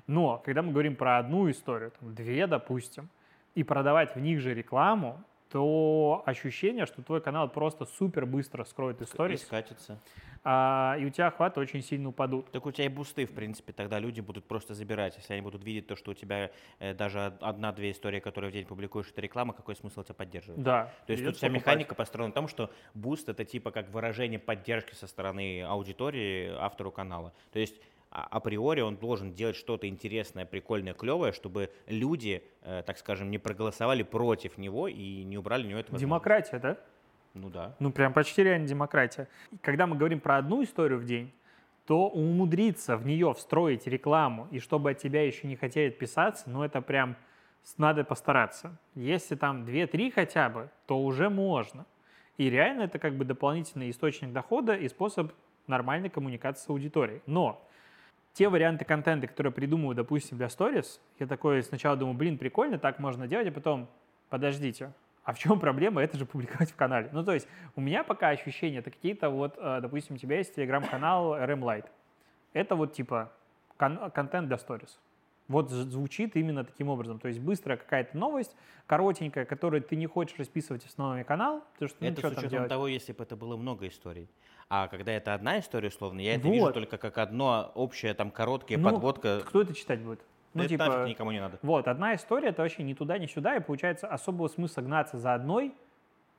Но 0.08 0.42
когда 0.44 0.62
мы 0.62 0.72
говорим 0.72 0.96
про 0.96 1.18
одну 1.18 1.48
историю, 1.48 1.92
там, 2.00 2.14
две, 2.14 2.48
допустим, 2.48 3.08
и 3.54 3.62
продавать 3.62 4.16
в 4.16 4.20
них 4.20 4.40
же 4.40 4.54
рекламу, 4.54 5.22
то 5.50 6.22
ощущение, 6.26 6.84
что 6.86 7.02
твой 7.02 7.20
канал 7.20 7.48
просто 7.48 7.86
супер 7.86 8.26
быстро 8.26 8.64
скроет 8.64 9.00
И 9.00 9.04
истории, 9.04 9.36
скатится. 9.36 9.98
а, 10.44 10.96
и 11.00 11.06
у 11.06 11.10
тебя 11.10 11.28
охваты 11.28 11.58
очень 11.60 11.82
сильно 11.82 12.10
упадут. 12.10 12.50
Так 12.50 12.66
у 12.66 12.70
тебя 12.70 12.84
и 12.84 12.88
бусты, 12.88 13.24
в 13.24 13.32
принципе, 13.32 13.72
тогда 13.72 13.98
люди 13.98 14.20
будут 14.20 14.44
просто 14.44 14.74
забирать. 14.74 15.16
Если 15.16 15.32
они 15.32 15.40
будут 15.42 15.64
видеть 15.64 15.86
то, 15.86 15.96
что 15.96 16.10
у 16.10 16.14
тебя 16.14 16.50
э, 16.80 16.92
даже 16.92 17.32
одна-две 17.40 17.92
истории, 17.92 18.20
которые 18.20 18.50
в 18.50 18.52
день 18.52 18.66
публикуешь, 18.66 19.08
это 19.10 19.22
реклама, 19.22 19.54
какой 19.54 19.74
смысл 19.74 20.02
тебя 20.02 20.14
поддерживать? 20.14 20.62
Да. 20.62 20.92
То 21.06 21.12
есть 21.12 21.24
тут 21.24 21.36
вся 21.36 21.46
покупать. 21.46 21.66
механика 21.66 21.94
построена 21.94 22.28
на 22.28 22.34
том, 22.34 22.48
что 22.48 22.70
буст 22.92 23.30
это 23.30 23.44
типа 23.46 23.70
как 23.70 23.88
выражение 23.88 24.38
поддержки 24.38 24.94
со 24.94 25.06
стороны 25.06 25.62
аудитории 25.62 26.54
автору 26.58 26.90
канала. 26.92 27.32
То 27.52 27.58
есть 27.58 27.80
априори 28.10 28.80
он 28.80 28.96
должен 28.96 29.32
делать 29.32 29.56
что-то 29.56 29.88
интересное, 29.88 30.46
прикольное, 30.46 30.94
клевое, 30.94 31.32
чтобы 31.32 31.70
люди, 31.86 32.42
э, 32.62 32.82
так 32.86 32.98
скажем, 32.98 33.30
не 33.30 33.38
проголосовали 33.38 34.02
против 34.02 34.58
него 34.58 34.88
и 34.88 35.24
не 35.24 35.36
убрали 35.38 35.66
у 35.66 35.68
него 35.68 35.80
это 35.80 35.96
Демократия, 35.96 36.58
да? 36.58 36.78
Ну 37.34 37.50
да. 37.50 37.76
Ну, 37.78 37.92
прям 37.92 38.12
почти 38.12 38.42
реально 38.42 38.66
демократия. 38.66 39.28
Когда 39.60 39.86
мы 39.86 39.96
говорим 39.96 40.20
про 40.20 40.38
одну 40.38 40.62
историю 40.62 40.98
в 40.98 41.04
день, 41.04 41.32
то 41.86 42.08
умудриться 42.08 42.96
в 42.96 43.06
нее 43.06 43.32
встроить 43.32 43.86
рекламу, 43.86 44.48
и 44.50 44.58
чтобы 44.58 44.90
от 44.90 44.98
тебя 44.98 45.22
еще 45.22 45.46
не 45.46 45.56
хотели 45.56 45.88
отписаться, 45.88 46.50
ну, 46.50 46.62
это 46.62 46.82
прям 46.82 47.16
надо 47.76 48.04
постараться. 48.04 48.78
Если 48.94 49.36
там 49.36 49.64
2-3 49.64 50.10
хотя 50.10 50.48
бы, 50.48 50.70
то 50.86 51.02
уже 51.02 51.28
можно. 51.28 51.86
И 52.36 52.48
реально 52.50 52.82
это 52.82 52.98
как 52.98 53.16
бы 53.16 53.24
дополнительный 53.24 53.90
источник 53.90 54.32
дохода 54.32 54.74
и 54.74 54.88
способ 54.88 55.32
нормальной 55.66 56.08
коммуникации 56.08 56.64
с 56.64 56.68
аудиторией. 56.68 57.22
Но 57.26 57.66
те 58.38 58.48
варианты 58.48 58.84
контента, 58.84 59.26
которые 59.26 59.52
придумываю, 59.52 59.96
допустим, 59.96 60.38
для 60.38 60.48
сторис, 60.48 61.00
я 61.18 61.26
такой 61.26 61.60
сначала 61.64 61.96
думаю, 61.96 62.16
блин, 62.16 62.38
прикольно, 62.38 62.78
так 62.78 63.00
можно 63.00 63.26
делать, 63.26 63.48
а 63.48 63.50
потом, 63.50 63.88
подождите, 64.28 64.92
а 65.24 65.32
в 65.32 65.40
чем 65.40 65.58
проблема 65.58 66.04
это 66.04 66.16
же 66.16 66.24
публиковать 66.24 66.70
в 66.70 66.76
канале? 66.76 67.10
Ну, 67.12 67.24
то 67.24 67.34
есть 67.34 67.48
у 67.74 67.80
меня 67.80 68.04
пока 68.04 68.28
ощущение, 68.28 68.78
это 68.78 68.92
какие-то 68.92 69.30
вот, 69.30 69.56
э, 69.58 69.80
допустим, 69.82 70.14
у 70.14 70.18
тебя 70.18 70.36
есть 70.38 70.54
телеграм-канал 70.54 71.34
RM 71.36 71.58
Light. 71.62 71.86
Это 72.52 72.76
вот 72.76 72.92
типа 72.92 73.32
кон- 73.76 74.08
контент 74.12 74.46
для 74.46 74.58
сторис. 74.58 75.00
Вот 75.48 75.70
звучит 75.70 76.36
именно 76.36 76.62
таким 76.62 76.90
образом. 76.90 77.18
То 77.18 77.26
есть 77.26 77.40
быстрая 77.40 77.76
какая-то 77.76 78.16
новость, 78.16 78.54
коротенькая, 78.86 79.46
которую 79.46 79.82
ты 79.82 79.96
не 79.96 80.06
хочешь 80.06 80.38
расписывать 80.38 80.84
в 80.84 80.86
основной 80.86 81.24
канал, 81.24 81.64
потому 81.72 81.88
что 81.88 81.98
ну, 82.04 82.06
это 82.08 82.20
что 82.20 82.30
с 82.30 82.38
учетом 82.38 82.68
того, 82.68 82.86
если 82.86 83.12
бы 83.12 83.24
это 83.24 83.34
было 83.34 83.56
много 83.56 83.88
историй. 83.88 84.28
А 84.68 84.88
когда 84.88 85.12
это 85.12 85.32
одна 85.32 85.58
история, 85.60 85.88
условно, 85.88 86.20
я 86.20 86.34
это 86.34 86.48
вижу 86.48 86.66
Вот. 86.66 86.74
только 86.74 86.98
как 86.98 87.16
одно 87.18 87.72
общее, 87.74 88.12
там, 88.12 88.30
короткие, 88.30 88.78
Ну, 88.78 88.90
подводка. 88.90 89.40
Кто 89.46 89.62
это 89.62 89.74
читать 89.74 90.00
будет? 90.00 90.20
Ну, 90.52 90.62
это 90.62 90.70
типа, 90.70 90.86
нафиг 90.86 91.08
никому 91.08 91.32
не 91.32 91.40
надо. 91.40 91.58
Вот, 91.62 91.88
одна 91.88 92.14
история, 92.14 92.48
это 92.48 92.62
вообще 92.62 92.82
ни 92.82 92.92
туда, 92.92 93.16
ни 93.18 93.26
сюда, 93.26 93.56
и 93.56 93.60
получается 93.60 94.08
особого 94.08 94.48
смысла 94.48 94.82
гнаться 94.82 95.18
за 95.18 95.34
одной, 95.34 95.74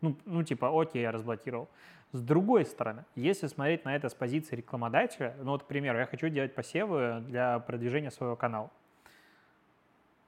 ну, 0.01 0.15
ну 0.25 0.43
типа, 0.43 0.69
окей, 0.79 1.01
я 1.01 1.11
разблокировал. 1.11 1.69
С 2.11 2.21
другой 2.21 2.65
стороны, 2.65 3.05
если 3.15 3.47
смотреть 3.47 3.85
на 3.85 3.95
это 3.95 4.09
с 4.09 4.13
позиции 4.13 4.55
рекламодателя, 4.55 5.35
ну 5.43 5.51
вот, 5.51 5.63
к 5.63 5.65
примеру, 5.67 5.99
я 5.99 6.05
хочу 6.05 6.29
делать 6.29 6.55
посевы 6.55 7.23
для 7.27 7.59
продвижения 7.59 8.11
своего 8.11 8.35
канала. 8.35 8.71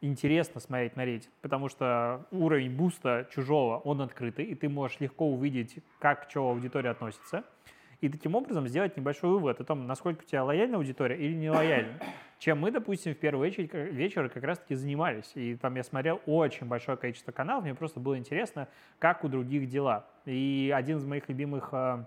Интересно 0.01 0.59
смотреть 0.59 0.95
на 0.95 1.05
рейтинг, 1.05 1.31
потому 1.41 1.69
что 1.69 2.25
уровень 2.31 2.75
буста 2.75 3.27
чужого, 3.31 3.77
он 3.77 4.01
открытый, 4.01 4.45
и 4.45 4.55
ты 4.55 4.67
можешь 4.67 4.99
легко 4.99 5.27
увидеть, 5.27 5.77
как 5.99 6.25
к 6.25 6.31
чему 6.31 6.49
аудитория 6.49 6.89
относится, 6.89 7.43
и 8.01 8.09
таким 8.09 8.35
образом 8.35 8.67
сделать 8.67 8.97
небольшой 8.97 9.29
вывод 9.29 9.61
о 9.61 9.63
том, 9.63 9.85
насколько 9.85 10.23
у 10.23 10.25
тебя 10.25 10.43
лояльна 10.43 10.77
аудитория 10.77 11.15
или 11.15 11.33
не 11.35 11.49
лояльна. 11.51 11.99
Чем 12.39 12.59
мы, 12.59 12.71
допустим, 12.71 13.13
в 13.13 13.17
первый 13.17 13.49
вечер, 13.49 13.77
вечер 13.77 14.27
как 14.29 14.43
раз-таки 14.43 14.73
занимались. 14.73 15.31
И 15.35 15.55
там 15.55 15.75
я 15.75 15.83
смотрел 15.83 16.19
очень 16.25 16.65
большое 16.65 16.97
количество 16.97 17.31
каналов, 17.31 17.63
мне 17.63 17.75
просто 17.75 17.99
было 17.99 18.17
интересно, 18.17 18.67
как 18.97 19.23
у 19.23 19.27
других 19.27 19.69
дела. 19.69 20.07
И 20.25 20.73
один 20.75 20.97
из 20.97 21.05
моих 21.05 21.29
любимых 21.29 21.69
э, 21.71 22.03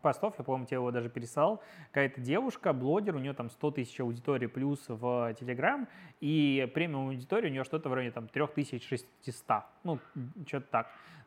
постов, 0.00 0.34
я, 0.38 0.44
по-моему, 0.44 0.66
тебе 0.66 0.76
его 0.76 0.92
даже 0.92 1.08
пересылал, 1.08 1.60
какая-то 1.88 2.20
девушка, 2.20 2.72
блогер, 2.72 3.16
у 3.16 3.18
нее 3.18 3.32
там 3.32 3.50
100 3.50 3.70
тысяч 3.72 3.98
аудитории 3.98 4.46
плюс 4.46 4.84
в 4.86 5.34
Телеграм, 5.40 5.88
и 6.20 6.70
премиум 6.72 7.08
аудитория 7.08 7.48
у 7.48 7.52
нее 7.52 7.64
что-то 7.64 7.88
в 7.88 7.94
районе 7.94 8.12
там 8.12 8.28
3600, 8.28 9.64
ну, 9.82 9.98
что-то 10.46 10.66
так. 10.70 10.86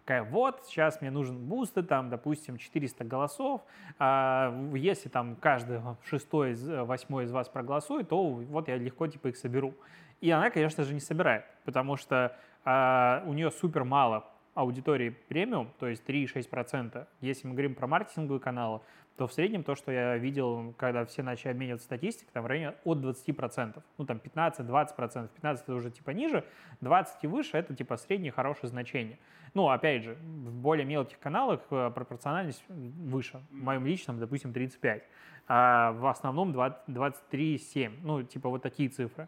Такая, 0.09 0.23
вот, 0.23 0.63
сейчас 0.65 1.01
мне 1.01 1.11
нужен 1.11 1.37
бусты, 1.37 1.83
там, 1.83 2.09
допустим, 2.09 2.57
400 2.57 3.03
голосов, 3.03 3.61
а, 3.99 4.51
если 4.73 5.07
там 5.07 5.35
каждый 5.35 5.81
шестой, 6.03 6.55
восьмой 6.83 7.25
из 7.25 7.31
вас 7.31 7.47
проголосует, 7.47 8.09
то 8.09 8.27
вот 8.27 8.67
я 8.69 8.77
легко 8.77 9.05
типа 9.05 9.27
их 9.27 9.37
соберу. 9.37 9.75
И 10.19 10.31
она, 10.31 10.49
конечно 10.49 10.83
же, 10.83 10.95
не 10.95 10.99
собирает, 10.99 11.45
потому 11.63 11.95
что 11.95 12.35
а, 12.65 13.21
у 13.27 13.33
нее 13.33 13.51
супер 13.51 13.83
мало 13.83 14.25
аудитории 14.55 15.11
премиум, 15.11 15.71
то 15.77 15.87
есть 15.87 16.03
3,6%. 16.07 17.05
Если 17.21 17.47
мы 17.47 17.53
говорим 17.53 17.75
про 17.75 17.85
маркетинговые 17.85 18.39
каналы, 18.39 18.81
то 19.19 19.27
в 19.27 19.33
среднем 19.33 19.65
то, 19.65 19.75
что 19.75 19.91
я 19.91 20.15
видел, 20.15 20.73
когда 20.77 21.03
все 21.03 21.23
начали 21.23 21.51
обмениваться 21.51 21.83
статистикой, 21.83 22.31
там 22.31 22.45
в 22.45 22.47
районе 22.47 22.75
от 22.85 22.99
20%. 22.99 23.83
Ну, 23.97 24.05
там 24.05 24.21
15-20%. 24.23 25.27
15 25.27 25.63
это 25.63 25.75
уже 25.75 25.91
типа 25.91 26.11
ниже, 26.11 26.45
20 26.79 27.25
и 27.25 27.27
выше 27.27 27.57
это 27.57 27.75
типа 27.75 27.97
среднее 27.97 28.31
хорошее 28.31 28.69
значение. 28.69 29.19
Ну, 29.53 29.67
опять 29.67 30.03
же, 30.03 30.13
в 30.13 30.53
более 30.53 30.85
мелких 30.85 31.19
каналах 31.19 31.59
э, 31.69 31.91
пропорциональность 31.93 32.63
выше. 32.69 33.41
В 33.51 33.55
моем 33.55 33.85
личном, 33.85 34.19
допустим, 34.19 34.53
35. 34.53 35.03
А 35.49 35.91
в 35.91 36.05
основном 36.07 36.53
23,7. 36.53 37.99
Ну, 38.01 38.23
типа 38.23 38.47
вот 38.47 38.61
такие 38.61 38.87
цифры. 38.87 39.27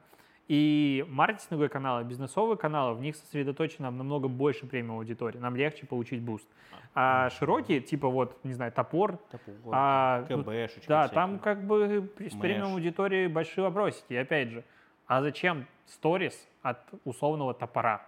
И 0.51 1.05
маркетинговые 1.07 1.69
каналы, 1.69 2.03
бизнесовые 2.03 2.57
каналы, 2.57 2.95
в 2.95 2.99
них 2.99 3.15
сосредоточено 3.15 3.89
намного 3.89 4.27
больше 4.27 4.65
премиум 4.65 4.97
аудитории. 4.97 5.37
Нам 5.37 5.55
легче 5.55 5.85
получить 5.85 6.21
буст. 6.21 6.45
А 6.93 7.29
широкие, 7.29 7.79
типа 7.79 8.09
вот, 8.09 8.37
не 8.43 8.51
знаю, 8.51 8.73
топор, 8.73 9.15
Топор, 9.31 9.53
а, 9.71 10.23
КБ, 10.23 10.73
шучки 10.73 10.89
да, 10.89 11.03
всякие. 11.03 11.15
там 11.15 11.39
как 11.39 11.65
бы 11.65 12.11
с 12.19 12.35
премиум 12.35 12.73
аудиторией 12.73 13.27
большие 13.27 13.63
вопросики. 13.63 14.11
И 14.11 14.17
опять 14.17 14.49
же, 14.49 14.65
а 15.07 15.21
зачем 15.21 15.67
сторис 15.85 16.45
от 16.63 16.79
условного 17.05 17.53
топора? 17.53 18.05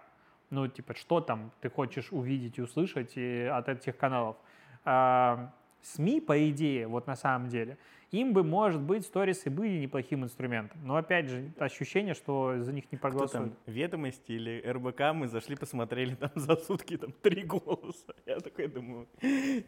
Ну, 0.50 0.68
типа, 0.68 0.94
что 0.96 1.22
там 1.22 1.50
ты 1.62 1.70
хочешь 1.70 2.12
увидеть 2.12 2.58
и 2.58 2.60
услышать 2.60 3.16
и 3.16 3.44
от 3.44 3.70
этих 3.70 3.96
каналов? 3.96 4.36
А, 4.84 5.50
СМИ, 5.84 6.20
по 6.20 6.50
идее, 6.50 6.86
вот 6.86 7.06
на 7.06 7.16
самом 7.16 7.48
деле, 7.48 7.76
им 8.10 8.32
бы, 8.32 8.42
может 8.44 8.80
быть, 8.80 9.04
сторисы 9.04 9.50
были 9.50 9.78
неплохим 9.78 10.24
инструментом. 10.24 10.80
Но, 10.84 10.96
опять 10.96 11.28
же, 11.28 11.52
ощущение, 11.58 12.14
что 12.14 12.54
за 12.60 12.72
них 12.72 12.84
не 12.92 12.98
Кто 12.98 13.08
проголосуют. 13.08 13.52
там, 13.64 13.74
Ведомости 13.74 14.32
или 14.32 14.62
РБК, 14.66 15.14
мы 15.14 15.28
зашли, 15.28 15.56
посмотрели, 15.56 16.14
там 16.14 16.30
за 16.34 16.56
сутки 16.56 16.96
там 16.96 17.12
три 17.22 17.42
голоса. 17.42 18.14
Я 18.24 18.40
такой 18.40 18.68
думаю, 18.68 19.08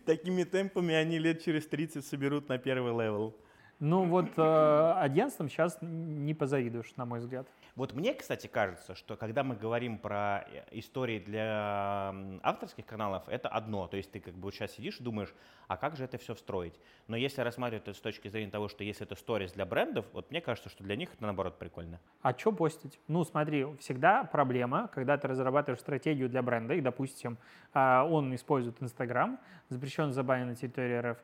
такими 0.05 0.45
темпами 0.45 0.95
они 0.95 1.19
лет 1.19 1.43
через 1.43 1.67
30 1.67 2.05
соберут 2.05 2.49
на 2.49 2.59
первый 2.59 2.93
level. 2.93 3.35
Ну, 3.79 4.05
вот 4.05 4.31
э, 4.39 4.93
агентствам 4.97 5.51
сейчас 5.51 5.77
не 5.83 6.33
позавидуешь, 6.33 6.97
на 6.97 7.05
мой 7.05 7.19
взгляд. 7.19 7.47
Вот 7.75 7.93
мне, 7.93 8.15
кстати, 8.15 8.47
кажется, 8.47 8.95
что 8.95 9.17
когда 9.17 9.45
мы 9.45 9.55
говорим 9.55 9.99
про 9.99 10.47
э, 10.51 10.65
истории 10.71 11.19
для 11.19 12.15
авторских 12.43 12.87
каналов, 12.87 13.29
это 13.29 13.51
одно. 13.51 13.87
То 13.87 13.99
есть 13.99 14.11
ты 14.11 14.21
как 14.21 14.33
бы 14.33 14.45
вот 14.45 14.55
сейчас 14.55 14.73
сидишь 14.73 14.99
и 14.99 15.03
думаешь, 15.03 15.35
а 15.69 15.77
как 15.77 15.95
же 15.95 16.05
это 16.05 16.17
все 16.17 16.35
встроить? 16.35 16.81
Но 17.07 17.19
если 17.19 17.43
рассматривать 17.43 17.87
это 17.87 17.93
с 17.93 18.01
точки 18.01 18.29
зрения 18.29 18.51
того, 18.51 18.69
что 18.69 18.83
если 18.83 19.05
это 19.05 19.15
сторис 19.15 19.53
для 19.53 19.67
брендов, 19.67 20.07
вот 20.15 20.31
мне 20.31 20.41
кажется, 20.41 20.71
что 20.71 20.83
для 20.83 20.97
них 20.97 21.13
это 21.13 21.25
наоборот 21.25 21.59
прикольно. 21.59 22.01
А 22.23 22.33
что 22.33 22.53
постить? 22.53 22.99
Ну, 23.09 23.25
смотри, 23.25 23.67
всегда 23.79 24.25
проблема, 24.25 24.89
когда 24.89 25.19
ты 25.19 25.29
разрабатываешь 25.29 25.81
стратегию 25.81 26.31
для 26.31 26.41
бренда, 26.41 26.73
и, 26.73 26.81
допустим, 26.81 27.37
а, 27.75 28.05
он 28.05 28.35
использует 28.35 28.83
Инстаграм, 28.83 29.39
запрещен, 29.69 30.13
забанен 30.13 30.47
на 30.47 30.55
территории 30.55 31.11
РФ. 31.11 31.19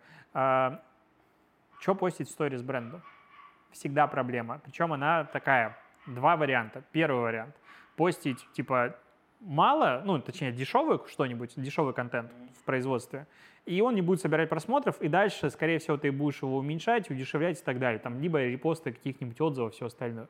Что 1.83 1.97
постить 1.97 2.29
в 2.29 2.31
сторис 2.31 2.63
бренду? 2.63 3.01
Всегда 3.73 4.07
проблема. 4.07 4.61
Причем 4.65 4.93
она 4.93 5.25
такая, 5.25 5.77
два 6.07 6.37
варианта. 6.37 6.85
Первый 6.93 7.23
вариант. 7.23 7.57
Постить, 7.97 8.47
типа, 8.53 8.97
мало, 9.41 10.01
ну, 10.05 10.21
точнее, 10.21 10.53
дешевый 10.53 11.01
что-нибудь, 11.09 11.55
дешевый 11.57 11.93
контент 11.93 12.31
в 12.61 12.63
производстве, 12.63 13.27
и 13.67 13.81
он 13.81 13.97
не 13.97 14.01
будет 14.01 14.21
собирать 14.21 14.49
просмотров, 14.49 15.01
и 15.01 15.09
дальше, 15.09 15.51
скорее 15.51 15.81
всего, 15.81 15.97
ты 15.97 16.13
будешь 16.13 16.41
его 16.43 16.59
уменьшать, 16.59 17.11
удешевлять 17.11 17.61
и 17.61 17.65
так 17.65 17.81
далее. 17.81 17.99
Там, 17.99 18.21
либо 18.21 18.41
репосты 18.45 18.93
каких-нибудь 18.93 19.41
отзывов, 19.41 19.75
все 19.75 19.87
остальное. 19.87 20.29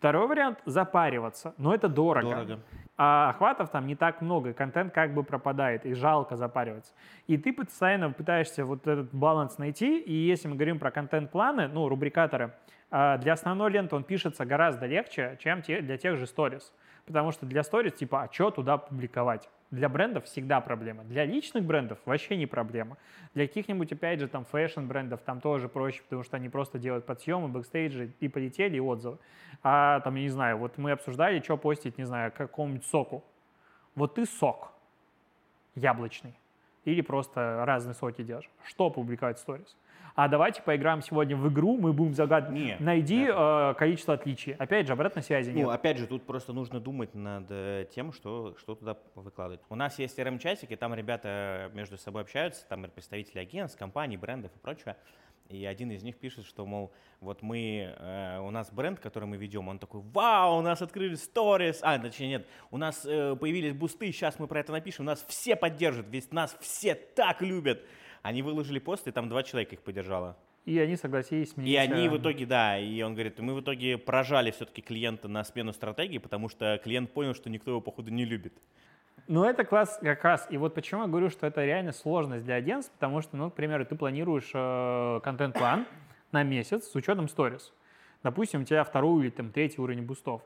Второй 0.00 0.28
вариант– 0.28 0.60
запариваться, 0.64 1.52
но 1.58 1.74
это 1.74 1.86
дорого. 1.86 2.30
Дорого. 2.30 2.60
А 2.96 3.28
охватов 3.28 3.68
там 3.68 3.86
не 3.86 3.94
так 3.94 4.22
много, 4.22 4.54
контент 4.54 4.94
как 4.94 5.12
бы 5.12 5.22
пропадает, 5.22 5.84
и 5.84 5.92
жалко 5.92 6.36
запариваться. 6.36 6.94
И 7.26 7.36
ты 7.36 7.52
постоянно 7.52 8.10
пытаешься 8.10 8.64
вот 8.64 8.86
этот 8.86 9.14
баланс 9.14 9.58
найти, 9.58 10.00
и 10.00 10.14
если 10.14 10.48
мы 10.48 10.54
говорим 10.54 10.78
про 10.78 10.90
контент-планы, 10.90 11.68
ну, 11.68 11.86
рубрикаторы, 11.86 12.54
а, 12.90 13.18
для 13.18 13.34
основной 13.34 13.70
ленты 13.72 13.94
он 13.94 14.04
пишется 14.04 14.46
гораздо 14.46 14.86
легче, 14.86 15.36
чем 15.38 15.60
для 15.60 15.98
тех 15.98 16.16
же 16.16 16.26
сторис. 16.26 16.72
Потому 17.04 17.30
что 17.30 17.44
для 17.44 17.62
сторис, 17.62 17.92
типа, 17.92 18.22
а 18.22 18.32
что 18.32 18.50
туда 18.50 18.78
публиковать? 18.78 19.50
Для 19.70 19.88
брендов 19.88 20.24
всегда 20.24 20.60
проблема. 20.60 21.04
Для 21.04 21.24
личных 21.24 21.64
брендов 21.64 21.98
вообще 22.04 22.36
не 22.36 22.46
проблема. 22.46 22.96
Для 23.34 23.46
каких-нибудь, 23.46 23.92
опять 23.92 24.18
же, 24.18 24.26
там, 24.26 24.44
fashion-брендов 24.44 25.20
там 25.22 25.40
тоже 25.40 25.68
проще, 25.68 26.02
потому 26.02 26.24
что 26.24 26.36
они 26.36 26.48
просто 26.48 26.78
делают 26.78 27.06
подсъемы, 27.06 27.48
бэкстейджи 27.48 28.12
и 28.18 28.28
полетели, 28.28 28.76
и 28.76 28.80
отзывы. 28.80 29.18
А 29.62 30.00
там, 30.00 30.16
я 30.16 30.22
не 30.22 30.28
знаю, 30.28 30.58
вот 30.58 30.76
мы 30.76 30.90
обсуждали, 30.90 31.40
что 31.40 31.56
постить, 31.56 31.98
не 31.98 32.04
знаю, 32.04 32.32
какому-нибудь 32.32 32.84
соку. 32.84 33.22
Вот 33.94 34.16
ты 34.16 34.26
сок 34.26 34.72
яблочный 35.76 36.34
или 36.84 37.00
просто 37.00 37.64
разные 37.64 37.94
соки 37.94 38.22
делаешь. 38.22 38.50
Что 38.64 38.90
публиковать 38.90 39.38
в 39.38 39.40
сторис? 39.40 39.76
А 40.22 40.28
давайте 40.28 40.60
поиграем 40.60 41.00
сегодня 41.00 41.34
в 41.34 41.48
игру, 41.50 41.78
мы 41.78 41.94
будем 41.94 42.12
загадывать. 42.12 42.54
Не, 42.54 42.76
Найди 42.78 43.20
нет. 43.20 43.34
э, 43.34 43.74
количество 43.78 44.12
отличий. 44.12 44.52
Опять 44.52 44.86
же, 44.86 44.92
обратной 44.92 45.22
связи 45.22 45.48
нет. 45.48 45.64
Ну, 45.64 45.70
опять 45.70 45.96
же, 45.96 46.06
тут 46.06 46.26
просто 46.26 46.52
нужно 46.52 46.78
думать 46.78 47.14
над 47.14 47.46
э, 47.48 47.86
тем, 47.94 48.12
что, 48.12 48.54
что 48.58 48.74
туда 48.74 48.98
выкладывать. 49.14 49.62
У 49.70 49.74
нас 49.76 49.98
есть 49.98 50.18
CRM-чатики, 50.18 50.76
там 50.76 50.92
ребята 50.94 51.70
между 51.72 51.96
собой 51.96 52.20
общаются, 52.20 52.66
там 52.68 52.84
представители 52.94 53.38
агентств, 53.38 53.78
компаний, 53.78 54.18
брендов 54.18 54.50
и 54.54 54.58
прочего. 54.58 54.94
И 55.48 55.64
один 55.64 55.90
из 55.90 56.02
них 56.02 56.18
пишет, 56.18 56.44
что, 56.44 56.66
мол, 56.66 56.92
вот 57.20 57.40
мы, 57.40 57.94
э, 57.98 58.40
у 58.40 58.50
нас 58.50 58.70
бренд, 58.70 59.00
который 59.00 59.24
мы 59.24 59.38
ведем, 59.38 59.68
он 59.68 59.78
такой, 59.78 60.02
вау, 60.02 60.58
у 60.58 60.60
нас 60.60 60.82
открыли 60.82 61.14
сторис, 61.14 61.80
а, 61.80 61.98
точнее 61.98 62.28
нет, 62.28 62.46
у 62.70 62.76
нас 62.76 63.06
э, 63.06 63.34
появились 63.36 63.72
бусты, 63.72 64.12
сейчас 64.12 64.38
мы 64.38 64.48
про 64.48 64.60
это 64.60 64.70
напишем, 64.72 65.06
нас 65.06 65.24
все 65.26 65.56
поддержат, 65.56 66.04
ведь 66.10 66.30
нас 66.30 66.54
все 66.60 66.94
так 66.94 67.40
любят. 67.40 67.80
Они 68.22 68.42
выложили 68.42 68.78
пост, 68.78 69.06
и 69.08 69.10
там 69.10 69.28
два 69.28 69.42
человека 69.42 69.74
их 69.74 69.82
поддержало. 69.82 70.36
И 70.66 70.78
они 70.78 70.96
согласились 70.96 71.52
сменить. 71.52 71.72
И 71.72 71.76
они 71.76 72.08
в 72.08 72.18
итоге, 72.18 72.44
да, 72.44 72.78
и 72.78 73.00
он 73.02 73.14
говорит, 73.14 73.38
мы 73.38 73.54
в 73.54 73.60
итоге 73.60 73.96
поражали 73.96 74.50
все-таки 74.50 74.82
клиента 74.82 75.26
на 75.26 75.42
смену 75.42 75.72
стратегии, 75.72 76.18
потому 76.18 76.48
что 76.48 76.78
клиент 76.84 77.12
понял, 77.12 77.34
что 77.34 77.48
никто 77.48 77.70
его, 77.70 77.80
походу, 77.80 78.10
не 78.10 78.24
любит. 78.24 78.52
Ну, 79.26 79.44
это 79.44 79.64
класс 79.64 79.98
как 80.02 80.22
раз. 80.24 80.46
И 80.50 80.58
вот 80.58 80.74
почему 80.74 81.02
я 81.02 81.06
говорю, 81.06 81.30
что 81.30 81.46
это 81.46 81.64
реально 81.64 81.92
сложность 81.92 82.44
для 82.44 82.56
агентств, 82.56 82.92
потому 82.92 83.22
что, 83.22 83.36
ну, 83.36 83.50
к 83.50 83.54
примеру, 83.54 83.86
ты 83.86 83.94
планируешь 83.94 84.50
э, 84.52 85.20
контент-план 85.22 85.86
на 86.32 86.42
месяц 86.42 86.84
с 86.88 86.94
учетом 86.94 87.28
сторис. 87.28 87.72
Допустим, 88.22 88.62
у 88.62 88.64
тебя 88.64 88.84
второй 88.84 89.22
или 89.22 89.30
там 89.30 89.50
третий 89.50 89.80
уровень 89.80 90.02
бустов. 90.02 90.42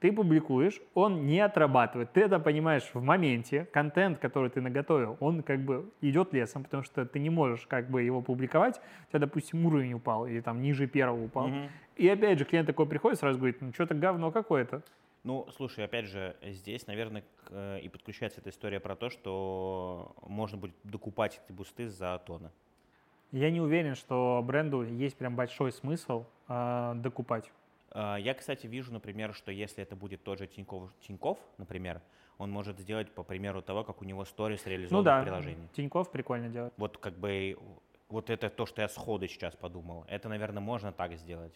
Ты 0.00 0.12
публикуешь, 0.12 0.80
он 0.94 1.26
не 1.26 1.40
отрабатывает. 1.40 2.12
Ты 2.12 2.20
это 2.20 2.38
понимаешь 2.38 2.88
в 2.94 3.02
моменте. 3.02 3.64
Контент, 3.72 4.18
который 4.18 4.48
ты 4.48 4.60
наготовил, 4.60 5.16
он 5.18 5.42
как 5.42 5.60
бы 5.60 5.90
идет 6.00 6.32
лесом, 6.32 6.62
потому 6.62 6.84
что 6.84 7.04
ты 7.04 7.18
не 7.18 7.30
можешь 7.30 7.66
как 7.66 7.90
бы 7.90 8.02
его 8.02 8.22
публиковать. 8.22 8.80
У 9.08 9.10
тебя, 9.10 9.20
допустим, 9.20 9.66
уровень 9.66 9.94
упал 9.94 10.26
или 10.26 10.40
там 10.40 10.62
ниже 10.62 10.86
первого 10.86 11.24
упал. 11.24 11.48
Мгм. 11.48 11.68
И 11.96 12.08
опять 12.08 12.38
же, 12.38 12.44
клиент 12.44 12.68
такой 12.68 12.86
приходит, 12.86 13.18
сразу 13.18 13.38
говорит, 13.38 13.60
ну, 13.60 13.72
что-то 13.72 13.94
говно 13.94 14.30
какое-то. 14.30 14.82
Ну, 15.24 15.48
слушай, 15.56 15.84
опять 15.84 16.06
же, 16.06 16.36
здесь, 16.42 16.86
наверное, 16.86 17.24
э, 17.50 17.80
и 17.80 17.88
подключается 17.88 18.40
эта 18.40 18.50
история 18.50 18.78
про 18.78 18.94
то, 18.94 19.10
что 19.10 20.14
можно 20.22 20.56
будет 20.56 20.76
докупать 20.84 21.40
эти 21.44 21.52
бусты 21.52 21.88
за 21.88 22.22
тонны. 22.24 22.50
Я 23.32 23.50
не 23.50 23.60
уверен, 23.60 23.96
что 23.96 24.42
бренду 24.46 24.82
есть 24.82 25.16
прям 25.16 25.34
большой 25.34 25.72
смысл 25.72 26.24
э, 26.48 26.92
докупать. 26.96 27.50
А, 27.90 28.16
Я, 28.16 28.34
кстати, 28.34 28.66
вижу, 28.66 28.92
например, 28.92 29.34
что 29.34 29.50
если 29.50 29.82
это 29.82 29.96
будет 29.96 30.22
тот 30.22 30.38
же 30.38 30.46
Тиньков, 30.46 30.90
Тиньков, 31.00 31.38
например, 31.58 32.00
он 32.38 32.50
может 32.50 32.78
сделать 32.78 33.10
по 33.10 33.22
примеру 33.22 33.62
того, 33.62 33.84
как 33.84 34.00
у 34.00 34.04
него 34.04 34.24
сторис 34.24 34.66
реализован 34.66 35.00
Ну 35.00 35.04
да, 35.04 35.20
в 35.20 35.24
приложении. 35.24 35.68
Тиньков 35.74 36.10
прикольно 36.10 36.48
делает. 36.48 36.72
Вот 36.76 36.98
как 36.98 37.18
бы 37.18 37.58
вот 38.08 38.30
это 38.30 38.48
то, 38.48 38.64
что 38.66 38.82
я 38.82 38.88
сходу 38.88 39.26
сейчас 39.26 39.56
подумал. 39.56 40.04
Это, 40.08 40.28
наверное, 40.28 40.60
можно 40.60 40.92
так 40.92 41.14
сделать. 41.14 41.52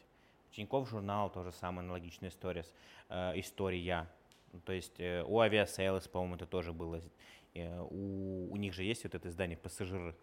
Тиньков 0.50 0.88
журнал 0.88 1.30
тоже 1.30 1.52
самая 1.52 1.84
аналогичная 1.84 2.30
история. 2.30 2.64
Э, 3.08 3.32
история. 3.36 4.08
То 4.64 4.72
есть 4.72 5.00
э, 5.00 5.22
у 5.22 5.40
Aviasales, 5.40 6.08
по-моему, 6.10 6.34
это 6.34 6.46
тоже 6.46 6.72
было. 6.72 7.00
Э, 7.54 7.80
у, 7.80 8.52
у 8.52 8.56
них 8.56 8.74
же 8.74 8.82
есть 8.82 9.04
вот 9.04 9.14
это 9.14 9.28
издание 9.28 9.56
«Пассажиры». 9.56 10.14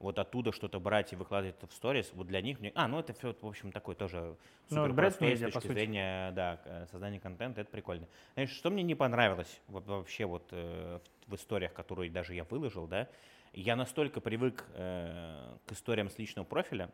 Вот 0.00 0.18
оттуда 0.18 0.50
что-то 0.50 0.80
брать 0.80 1.12
и 1.12 1.16
выкладывать 1.16 1.56
это 1.58 1.66
в 1.66 1.74
сторис, 1.74 2.10
вот 2.14 2.26
для 2.26 2.40
них, 2.40 2.58
мне... 2.58 2.72
а, 2.74 2.88
ну 2.88 2.98
это 2.98 3.12
все, 3.12 3.34
в 3.38 3.46
общем, 3.46 3.70
такой 3.70 3.94
тоже 3.94 4.34
Ну, 4.70 4.76
супер 4.76 4.94
бренд 4.94 4.96
простой 5.18 5.28
медиа, 5.28 5.48
с 5.48 5.52
по 5.52 5.60
точки 5.60 5.66
сути. 5.68 5.78
зрения, 5.78 6.32
да, 6.32 6.56
к- 6.56 6.62
э, 6.66 6.86
создания 6.90 7.20
контента, 7.20 7.60
это 7.60 7.70
прикольно. 7.70 8.08
Знаешь, 8.32 8.50
что 8.50 8.70
мне 8.70 8.82
не 8.82 8.94
понравилось 8.94 9.60
во- 9.68 9.80
вообще 9.80 10.24
вот 10.24 10.48
э, 10.52 11.00
в, 11.26 11.34
историях, 11.34 11.74
которые 11.74 12.10
даже 12.10 12.34
я 12.34 12.44
выложил, 12.44 12.86
да, 12.86 13.08
я 13.52 13.76
настолько 13.76 14.22
привык 14.22 14.64
э, 14.72 15.56
к 15.66 15.72
историям 15.72 16.08
с 16.08 16.16
личного 16.18 16.46
профиля, 16.46 16.88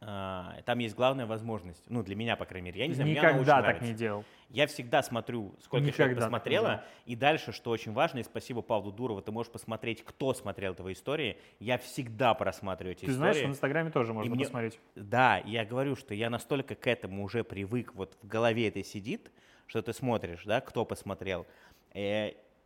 там 0.00 0.78
есть 0.78 0.94
главная 0.94 1.26
возможность, 1.26 1.82
ну, 1.88 2.02
для 2.02 2.14
меня, 2.16 2.36
по 2.36 2.44
крайней 2.44 2.66
мере, 2.66 2.80
я 2.80 2.86
не 2.86 2.94
знаю, 2.94 3.10
мне 3.10 3.18
она 3.18 3.28
очень 3.30 3.38
Никогда 3.40 3.56
так 3.56 3.64
нравится. 3.64 3.86
не 3.86 3.94
делал. 3.94 4.24
Я 4.50 4.66
всегда 4.66 5.02
смотрю, 5.02 5.54
сколько 5.60 5.86
человек 5.90 5.96
Никогда 5.96 6.14
не 6.14 6.20
посмотрело, 6.20 6.84
и 7.06 7.16
дальше, 7.16 7.52
что 7.52 7.70
очень 7.70 7.92
важно, 7.92 8.18
и 8.18 8.22
спасибо 8.22 8.62
Павлу 8.62 8.92
Дурову, 8.92 9.22
ты 9.22 9.32
можешь 9.32 9.50
посмотреть, 9.50 10.04
кто 10.04 10.34
смотрел 10.34 10.74
твои 10.74 10.92
истории. 10.92 11.38
Я 11.58 11.78
всегда 11.78 12.34
просматриваю 12.34 12.92
эти 12.92 13.00
Ты 13.00 13.06
истории. 13.06 13.16
знаешь, 13.32 13.36
в 13.38 13.50
Инстаграме 13.50 13.90
тоже 13.90 14.12
можно 14.12 14.34
мне- 14.34 14.44
посмотреть. 14.44 14.78
Да, 14.94 15.38
я 15.38 15.64
говорю, 15.64 15.96
что 15.96 16.14
я 16.14 16.30
настолько 16.30 16.74
к 16.74 16.86
этому 16.86 17.24
уже 17.24 17.42
привык, 17.42 17.94
вот 17.94 18.16
в 18.22 18.26
голове 18.26 18.68
это 18.68 18.84
сидит, 18.84 19.32
что 19.66 19.82
ты 19.82 19.92
смотришь, 19.92 20.44
да, 20.44 20.60
кто 20.60 20.84
посмотрел. 20.84 21.46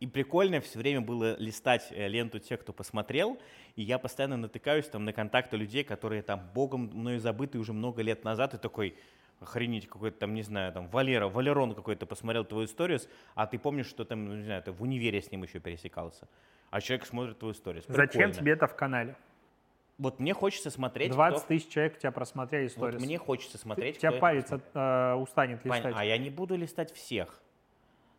И 0.01 0.07
прикольно 0.07 0.61
все 0.61 0.79
время 0.79 0.99
было 0.99 1.37
листать 1.37 1.87
э, 1.91 2.07
ленту 2.07 2.39
тех, 2.39 2.59
кто 2.59 2.73
посмотрел, 2.73 3.37
и 3.75 3.83
я 3.83 3.99
постоянно 3.99 4.35
натыкаюсь 4.35 4.87
там 4.87 5.05
на 5.05 5.13
контакты 5.13 5.57
людей, 5.57 5.83
которые 5.83 6.23
там 6.23 6.41
богом 6.55 6.89
мною 6.91 7.19
забыты 7.19 7.59
уже 7.59 7.71
много 7.71 8.01
лет 8.01 8.23
назад, 8.23 8.55
и 8.55 8.57
такой, 8.57 8.97
охренеть, 9.39 9.87
какой-то 9.87 10.17
там, 10.17 10.33
не 10.33 10.41
знаю, 10.41 10.73
там, 10.73 10.87
Валера, 10.87 11.27
Валерон 11.27 11.75
какой-то 11.75 12.07
посмотрел 12.07 12.43
твою 12.45 12.65
историю, 12.65 12.99
а 13.35 13.45
ты 13.45 13.59
помнишь, 13.59 13.85
что 13.85 14.03
там, 14.03 14.25
ну, 14.25 14.35
не 14.37 14.43
знаю, 14.43 14.63
ты 14.63 14.71
в 14.71 14.81
универе 14.81 15.21
с 15.21 15.31
ним 15.31 15.43
еще 15.43 15.59
пересекался. 15.59 16.27
А 16.71 16.81
человек 16.81 17.05
смотрит 17.05 17.37
твою 17.37 17.53
историю. 17.53 17.83
Зачем 17.87 18.31
тебе 18.31 18.53
это 18.53 18.65
в 18.65 18.75
канале? 18.75 19.15
Вот 19.99 20.19
мне 20.19 20.33
хочется 20.33 20.71
смотреть. 20.71 21.11
20 21.11 21.37
кто... 21.37 21.47
тысяч 21.47 21.67
человек 21.69 21.99
тебя 21.99 22.11
просмотрели 22.11 22.65
историю. 22.65 22.97
Вот 22.97 23.05
мне 23.05 23.19
хочется 23.19 23.59
смотреть. 23.59 23.99
Тебя 23.99 24.13
палец 24.13 24.51
от, 24.51 24.63
э, 24.73 25.13
устанет 25.13 25.63
листать. 25.63 25.83
Понятно. 25.83 26.01
А 26.01 26.05
я 26.05 26.17
не 26.17 26.31
буду 26.31 26.55
листать 26.55 26.91
всех. 26.91 27.39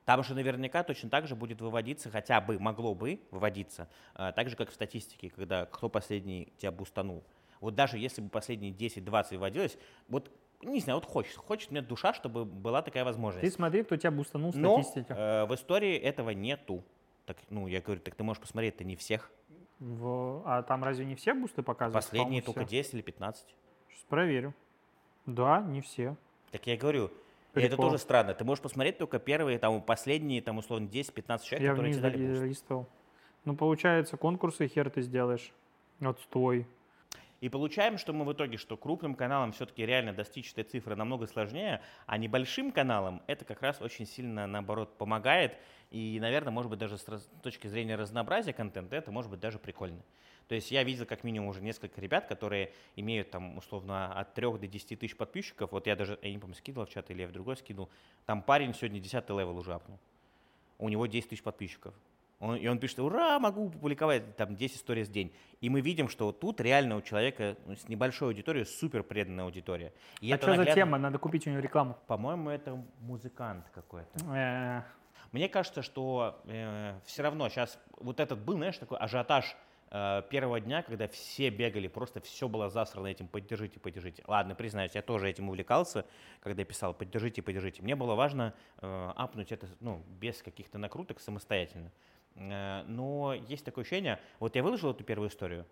Там 0.04 0.24
же 0.24 0.34
наверняка 0.34 0.82
точно 0.82 1.10
так 1.10 1.26
же 1.26 1.36
будет 1.36 1.60
выводиться, 1.60 2.10
хотя 2.10 2.40
бы 2.40 2.58
могло 2.58 2.94
бы 2.94 3.20
выводиться, 3.30 3.88
э, 4.14 4.32
так 4.34 4.48
же, 4.48 4.56
как 4.56 4.70
в 4.70 4.74
статистике, 4.74 5.30
когда 5.30 5.66
кто 5.66 5.88
последний 5.88 6.52
тебя 6.58 6.72
бустанул. 6.72 7.22
Вот 7.60 7.76
даже 7.76 7.98
если 7.98 8.20
бы 8.20 8.28
последние 8.28 8.72
10-20 8.72 9.34
выводилось, 9.34 9.78
вот 10.08 10.30
не 10.62 10.80
знаю, 10.80 10.98
вот 10.98 11.08
хочет, 11.08 11.36
хочет 11.36 11.70
мне 11.70 11.82
душа, 11.82 12.14
чтобы 12.14 12.44
была 12.44 12.82
такая 12.82 13.04
возможность. 13.04 13.42
Ты 13.44 13.50
смотри, 13.50 13.82
кто 13.82 13.96
тебя 13.96 14.10
бустанул 14.10 14.50
в 14.50 14.56
статистике. 14.56 15.14
Но 15.14 15.20
э, 15.20 15.46
в 15.46 15.54
истории 15.54 15.96
этого 15.96 16.30
нету. 16.30 16.84
Так, 17.26 17.36
ну, 17.50 17.66
я 17.66 17.80
говорю, 17.80 18.00
так 18.00 18.14
ты 18.14 18.24
можешь 18.24 18.40
посмотреть, 18.40 18.74
это 18.74 18.84
не 18.84 18.96
всех. 18.96 19.30
В... 19.78 20.42
А 20.44 20.62
там 20.62 20.84
разве 20.84 21.04
не 21.04 21.14
все 21.14 21.34
бусты 21.34 21.62
показывают? 21.62 22.04
Последние 22.04 22.42
только 22.42 22.64
все. 22.66 22.76
10 22.82 22.94
или 22.94 23.02
15. 23.02 23.46
Сейчас 23.88 24.04
проверю. 24.04 24.54
Да, 25.26 25.60
не 25.60 25.80
все. 25.80 26.16
Так 26.50 26.66
я 26.66 26.76
говорю, 26.76 27.10
Прикол. 27.52 27.66
это 27.66 27.76
тоже 27.76 27.98
странно. 27.98 28.34
Ты 28.34 28.44
можешь 28.44 28.62
посмотреть 28.62 28.98
только 28.98 29.18
первые, 29.18 29.58
там, 29.58 29.82
последние, 29.82 30.40
там, 30.40 30.58
условно, 30.58 30.86
10-15 30.86 31.44
человек, 31.44 31.60
я 31.60 31.70
которые 31.70 31.92
тебе 31.92 32.02
дали 32.02 32.48
листал. 32.48 32.88
Ну, 33.44 33.56
получается, 33.56 34.16
конкурсы 34.16 34.68
хер 34.68 34.88
ты 34.88 35.02
сделаешь. 35.02 35.52
Отстой. 36.00 36.66
И 37.42 37.48
получаем, 37.48 37.98
что 37.98 38.12
мы 38.12 38.24
в 38.24 38.32
итоге, 38.32 38.56
что 38.56 38.76
крупным 38.76 39.16
каналам 39.16 39.50
все-таки 39.50 39.84
реально 39.84 40.12
достичь 40.12 40.52
этой 40.52 40.62
цифры 40.62 40.94
намного 40.94 41.26
сложнее, 41.26 41.82
а 42.06 42.16
небольшим 42.16 42.70
каналам 42.70 43.20
это 43.26 43.44
как 43.44 43.62
раз 43.62 43.82
очень 43.82 44.06
сильно, 44.06 44.46
наоборот, 44.46 44.96
помогает. 44.96 45.56
И, 45.90 46.18
наверное, 46.20 46.52
может 46.52 46.70
быть, 46.70 46.78
даже 46.78 46.96
с 46.96 47.04
точки 47.42 47.66
зрения 47.66 47.96
разнообразия 47.96 48.52
контента 48.52 48.94
это 48.94 49.10
может 49.10 49.28
быть 49.28 49.40
даже 49.40 49.58
прикольно. 49.58 50.00
То 50.48 50.54
есть 50.54 50.70
я 50.70 50.82
видел 50.84 51.06
как 51.06 51.24
минимум 51.24 51.48
уже 51.48 51.62
несколько 51.62 52.00
ребят, 52.00 52.26
которые 52.26 52.72
имеют 52.96 53.30
там 53.30 53.56
условно 53.58 54.12
от 54.12 54.34
3 54.34 54.58
до 54.58 54.66
10 54.66 54.98
тысяч 54.98 55.16
подписчиков. 55.16 55.72
Вот 55.72 55.86
я 55.86 55.96
даже, 55.96 56.18
я 56.22 56.30
не 56.30 56.38
помню, 56.38 56.54
скидывал 56.54 56.86
в 56.86 56.90
чат 56.90 57.10
или 57.10 57.22
я 57.22 57.28
в 57.28 57.32
другой 57.32 57.56
скидывал. 57.56 57.88
Там 58.26 58.42
парень 58.42 58.74
сегодня 58.74 59.00
10 59.00 59.28
level 59.30 59.56
уже 59.56 59.74
апнул. 59.74 59.98
У 60.78 60.88
него 60.88 61.06
10 61.06 61.28
тысяч 61.28 61.42
подписчиков. 61.42 61.94
Он, 62.42 62.56
и 62.56 62.66
он 62.66 62.80
пишет, 62.80 62.98
ура, 62.98 63.38
могу 63.38 63.70
публиковать 63.70 64.36
там 64.36 64.56
10 64.56 64.76
историй 64.76 65.04
в 65.04 65.10
день. 65.12 65.32
И 65.60 65.70
мы 65.70 65.80
видим, 65.80 66.08
что 66.08 66.26
вот 66.26 66.40
тут 66.40 66.60
реально 66.60 66.96
у 66.96 67.00
человека 67.00 67.56
ну, 67.66 67.76
с 67.76 67.88
небольшой 67.88 68.28
аудиторией 68.28 68.66
супер 68.66 69.04
преданная 69.04 69.44
аудитория. 69.44 69.92
И 70.20 70.32
а 70.32 70.36
что 70.38 70.48
наглядно... 70.48 70.72
за 70.72 70.74
тема? 70.74 70.98
Надо 70.98 71.18
купить 71.18 71.46
у 71.46 71.50
него 71.50 71.60
рекламу. 71.60 71.96
По-моему, 72.08 72.50
это 72.50 72.84
музыкант 72.98 73.70
какой-то. 73.72 74.18
Э. 74.34 74.82
Мне 75.30 75.48
кажется, 75.48 75.82
что 75.82 76.42
э, 76.46 76.98
все 77.06 77.22
равно 77.22 77.48
сейчас 77.48 77.78
вот 77.96 78.18
этот 78.18 78.40
был, 78.40 78.56
знаешь, 78.56 78.76
такой 78.76 78.98
ажиотаж 78.98 79.56
первого 80.30 80.58
дня, 80.58 80.82
когда 80.82 81.06
все 81.06 81.50
бегали, 81.50 81.86
просто 81.86 82.20
все 82.20 82.48
было 82.48 82.70
засрано 82.70 83.08
этим 83.08 83.28
«поддержите, 83.28 83.78
поддержите». 83.78 84.22
Ладно, 84.26 84.54
признаюсь, 84.54 84.94
я 84.94 85.02
тоже 85.02 85.28
этим 85.28 85.50
увлекался, 85.50 86.06
когда 86.40 86.64
писал 86.64 86.94
«поддержите, 86.94 87.42
поддержите». 87.42 87.82
Мне 87.82 87.94
было 87.94 88.14
важно 88.14 88.54
э, 88.80 89.12
апнуть 89.16 89.52
это 89.52 89.68
ну, 89.80 90.02
без 90.18 90.42
каких-то 90.42 90.78
накруток 90.78 91.20
самостоятельно. 91.20 91.92
Э, 92.36 92.84
но 92.86 93.34
есть 93.34 93.66
такое 93.66 93.82
ощущение, 93.82 94.18
вот 94.40 94.56
я 94.56 94.62
выложил 94.62 94.92
эту 94.92 95.04
первую 95.04 95.28
историю, 95.28 95.66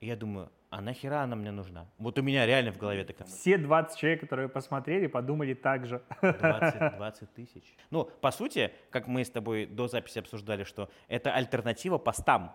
и 0.00 0.06
я 0.06 0.16
думаю, 0.16 0.50
а 0.68 0.80
нахера 0.80 1.22
она 1.22 1.36
мне 1.36 1.52
нужна? 1.52 1.86
Вот 1.96 2.18
у 2.18 2.22
меня 2.22 2.44
реально 2.44 2.72
в 2.72 2.76
голове 2.76 3.04
такая 3.04 3.26
Все 3.28 3.56
20 3.56 3.98
человек, 3.98 4.20
которые 4.20 4.48
посмотрели, 4.48 5.06
подумали 5.06 5.54
так 5.54 5.86
же. 5.86 6.02
20, 6.20 6.96
20 6.96 7.30
тысяч. 7.34 7.76
Ну, 7.90 8.04
по 8.20 8.32
сути, 8.32 8.72
как 8.90 9.06
мы 9.06 9.24
с 9.24 9.30
тобой 9.30 9.64
до 9.64 9.86
записи 9.86 10.18
обсуждали, 10.18 10.64
что 10.64 10.90
это 11.08 11.32
альтернатива 11.32 11.98
постам. 11.98 12.54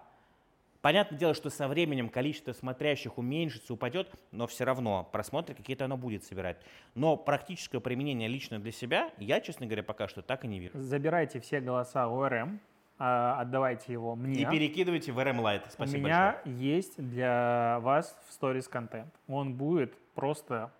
Понятное 0.87 1.19
дело, 1.19 1.33
что 1.33 1.49
со 1.49 1.67
временем 1.67 2.07
количество 2.07 2.53
смотрящих 2.53 3.17
уменьшится, 3.17 3.73
упадет, 3.73 4.09
но 4.31 4.47
все 4.47 4.63
равно 4.63 5.05
просмотры 5.11 5.53
какие-то 5.53 5.83
оно 5.83 5.97
будет 5.97 6.23
собирать. 6.23 6.61
Но 6.95 7.17
практическое 7.17 7.81
применение 7.81 8.29
лично 8.29 8.57
для 8.57 8.71
себя 8.71 9.11
я, 9.17 9.41
честно 9.41 9.65
говоря, 9.65 9.83
пока 9.83 10.07
что 10.07 10.21
так 10.21 10.45
и 10.45 10.47
не 10.47 10.61
вижу. 10.61 10.79
Забирайте 10.79 11.41
все 11.41 11.59
голоса 11.59 12.07
ОРМ, 12.07 12.61
а, 12.99 13.37
отдавайте 13.41 13.91
его 13.91 14.15
мне. 14.15 14.43
И 14.43 14.45
перекидывайте 14.45 15.11
в 15.11 15.19
RM 15.19 15.41
Lite. 15.41 15.63
Спасибо 15.71 15.97
У 15.97 16.05
меня 16.05 16.31
большое. 16.45 16.55
есть 16.55 16.95
для 16.95 17.79
вас 17.81 18.17
в 18.25 18.41
Stories 18.41 18.69
контент. 18.69 19.13
Он 19.27 19.55
будет 19.55 19.93
просто 20.15 20.71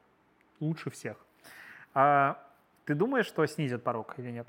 лучше 0.62 0.90
всех. 0.90 1.18
А 1.94 2.42
ты 2.86 2.96
думаешь, 2.96 3.26
что 3.26 3.46
снизят 3.46 3.84
порог 3.84 4.18
или 4.20 4.32
нет? 4.32 4.48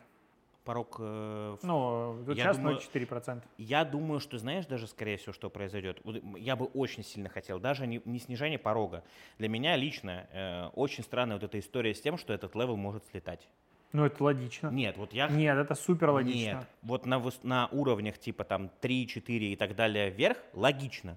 Порог... 0.69 0.97
Э, 0.99 1.57
ну, 1.63 2.23
сейчас 2.27 2.59
думаю, 2.59 2.77
0,4%. 2.77 3.43
Я 3.57 3.87
думаю, 3.87 4.21
что 4.21 4.37
знаешь 4.37 4.67
даже, 4.67 4.87
скорее 4.87 5.17
всего, 5.17 5.33
что 5.33 5.49
произойдет. 5.49 6.03
Я 6.37 6.57
бы 6.57 6.67
очень 6.67 7.03
сильно 7.03 7.31
хотел, 7.31 7.59
даже 7.59 7.87
не, 7.87 8.03
не 8.05 8.19
снижение 8.19 8.59
порога. 8.59 9.03
Для 9.39 9.49
меня 9.49 9.77
лично 9.77 10.27
э, 10.31 10.67
очень 10.75 11.03
странная 11.03 11.37
вот 11.37 11.43
эта 11.43 11.59
история 11.59 11.95
с 11.95 12.03
тем, 12.03 12.19
что 12.19 12.35
этот 12.35 12.55
level 12.55 12.77
может 12.77 13.03
слетать. 13.07 13.49
Ну, 13.95 14.05
это 14.05 14.23
логично. 14.23 14.69
Нет, 14.69 14.99
вот 14.99 15.15
я... 15.15 15.29
Нет, 15.29 15.57
это 15.57 15.75
супер 15.75 16.11
логично. 16.11 16.39
Нет, 16.39 16.67
вот 16.83 17.07
на, 17.07 17.25
на 17.45 17.69
уровнях 17.73 18.19
типа 18.19 18.45
там 18.45 18.71
3, 18.83 19.07
4 19.07 19.53
и 19.55 19.57
так 19.57 19.75
далее 19.75 20.11
вверх 20.11 20.37
логично. 20.53 21.17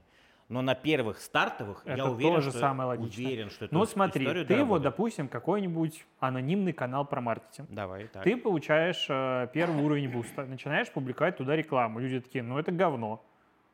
Но 0.51 0.61
на 0.61 0.75
первых 0.75 1.21
стартовых 1.21 1.81
это 1.85 1.97
я 1.97 2.05
уверен, 2.05 2.35
тоже 2.35 2.49
что, 2.51 2.59
самое 2.59 2.89
логичное. 2.89 3.25
уверен, 3.25 3.49
что 3.49 3.65
это 3.65 3.73
Ну 3.73 3.85
смотри, 3.85 4.25
ты 4.25 4.33
доработает. 4.33 4.67
вот, 4.67 4.81
допустим, 4.81 5.27
какой-нибудь 5.29 6.05
анонимный 6.19 6.73
канал 6.73 7.05
про 7.05 7.21
маркетинг. 7.21 7.69
Давай, 7.71 8.07
так. 8.07 8.23
Ты 8.23 8.35
получаешь 8.35 9.05
э, 9.09 9.47
первый 9.53 9.81
уровень 9.83 10.09
буста, 10.09 10.45
начинаешь 10.45 10.91
публиковать 10.91 11.37
туда 11.37 11.55
рекламу. 11.55 11.99
Люди 11.99 12.19
такие, 12.19 12.43
ну 12.43 12.59
это 12.59 12.71
говно 12.71 13.23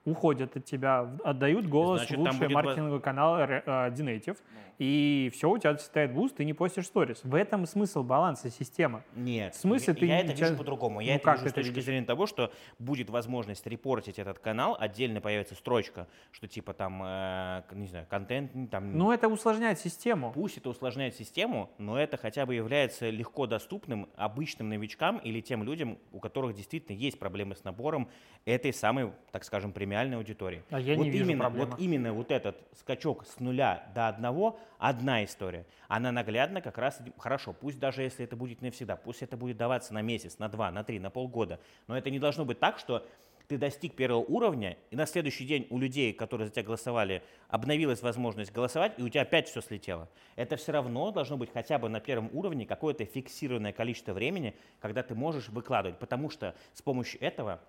уходят 0.08 0.56
от 0.56 0.64
тебя, 0.64 1.10
отдают 1.24 1.68
голос 1.68 2.00
Значит, 2.08 2.18
в 2.18 2.22
лучший 2.22 2.48
маркетинговый 2.48 3.02
канал 3.02 3.38
э, 3.38 3.94
Dnative, 3.94 4.38
и 4.78 5.32
все, 5.34 5.50
у 5.50 5.58
тебя 5.58 5.76
слетает 5.76 6.14
буст, 6.14 6.36
ты 6.36 6.46
не 6.46 6.54
постишь 6.54 6.86
сторис. 6.86 7.22
В 7.24 7.34
этом 7.34 7.66
смысл 7.66 8.04
баланса 8.04 8.50
системы. 8.50 9.04
Нет, 9.16 9.56
в 9.56 9.60
смысле, 9.60 9.94
я, 9.94 10.00
ты, 10.00 10.06
я 10.06 10.20
это 10.20 10.34
тебя... 10.34 10.48
вижу 10.48 10.58
по-другому. 10.58 11.02
Я 11.02 11.14
ну, 11.14 11.20
это 11.20 11.32
вижу 11.32 11.50
с 11.50 11.54
точки 11.54 11.80
зрения 11.80 12.06
того, 12.06 12.28
что 12.28 12.54
будет 12.78 13.10
возможность 13.10 13.66
репортить 13.66 14.20
этот 14.20 14.40
канал, 14.40 14.78
отдельно 14.80 15.20
появится 15.20 15.56
строчка, 15.56 16.08
что 16.32 16.48
типа 16.48 16.74
там, 16.74 17.02
э, 17.04 17.64
не 17.72 17.88
знаю, 17.88 18.06
контент... 18.10 18.52
Там... 18.70 18.98
Ну, 18.98 19.12
это 19.12 19.28
усложняет 19.28 19.80
систему. 19.80 20.32
Пусть 20.34 20.58
это 20.58 20.70
усложняет 20.70 21.16
систему, 21.16 21.72
но 21.80 22.00
это 22.00 22.18
хотя 22.18 22.46
бы 22.46 22.54
является 22.54 23.10
легко 23.10 23.48
доступным 23.48 24.08
обычным 24.16 24.70
новичкам 24.70 25.18
или 25.18 25.42
тем 25.42 25.64
людям, 25.64 25.98
у 26.12 26.20
которых 26.20 26.56
действительно 26.56 26.96
есть 26.96 27.18
проблемы 27.18 27.56
с 27.56 27.64
набором 27.64 28.10
этой 28.46 28.72
самой, 28.74 29.12
так 29.32 29.44
скажем, 29.44 29.74
премиальной 29.74 29.97
аудитории. 30.00 30.64
А 30.70 30.80
я 30.80 30.96
вот 30.96 31.04
не 31.04 31.10
вижу 31.10 31.26
именно, 31.26 31.40
проблемы. 31.42 31.72
Вот 31.72 31.80
именно 31.80 32.14
вот 32.14 32.32
этот 32.32 32.58
скачок 32.80 33.26
с 33.26 33.40
нуля 33.40 33.90
до 33.94 34.08
одного 34.08 34.60
одна 34.78 35.24
история. 35.24 35.66
Она 35.88 36.12
наглядно 36.12 36.62
как 36.62 36.78
раз 36.78 37.00
хорошо, 37.18 37.54
пусть 37.54 37.80
даже 37.80 38.04
если 38.04 38.26
это 38.26 38.36
будет 38.36 38.62
не 38.62 38.72
всегда, 38.72 38.96
пусть 38.96 39.22
это 39.22 39.38
будет 39.38 39.58
даваться 39.58 39.94
на 39.94 40.02
месяц, 40.02 40.40
на 40.40 40.50
два, 40.50 40.72
на 40.72 40.84
три, 40.84 41.00
на 41.00 41.10
полгода, 41.10 41.60
но 41.88 41.98
это 41.98 42.10
не 42.10 42.20
должно 42.20 42.46
быть 42.46 42.60
так, 42.60 42.80
что 42.80 43.06
ты 43.48 43.58
достиг 43.58 43.96
первого 43.96 44.20
уровня, 44.20 44.78
и 44.92 44.96
на 44.96 45.06
следующий 45.06 45.46
день 45.46 45.68
у 45.70 45.80
людей, 45.80 46.12
которые 46.14 46.48
за 46.48 46.54
тебя 46.54 46.64
голосовали, 46.64 47.24
обновилась 47.48 48.02
возможность 48.02 48.52
голосовать, 48.52 48.94
и 48.98 49.04
у 49.04 49.10
тебя 49.10 49.22
опять 49.22 49.48
все 49.48 49.62
слетело. 49.62 50.10
Это 50.36 50.58
все 50.58 50.74
равно 50.74 51.12
должно 51.12 51.38
быть 51.38 51.52
хотя 51.54 51.80
бы 51.80 51.88
на 51.88 52.00
первом 52.00 52.30
уровне 52.34 52.66
какое-то 52.66 53.06
фиксированное 53.06 53.72
количество 53.72 54.14
времени, 54.14 54.54
когда 54.80 55.02
ты 55.02 55.16
можешь 55.16 55.48
выкладывать, 55.50 55.98
потому 55.98 56.30
что 56.30 56.56
с 56.74 56.82
помощью 56.82 57.22
этого 57.22 57.62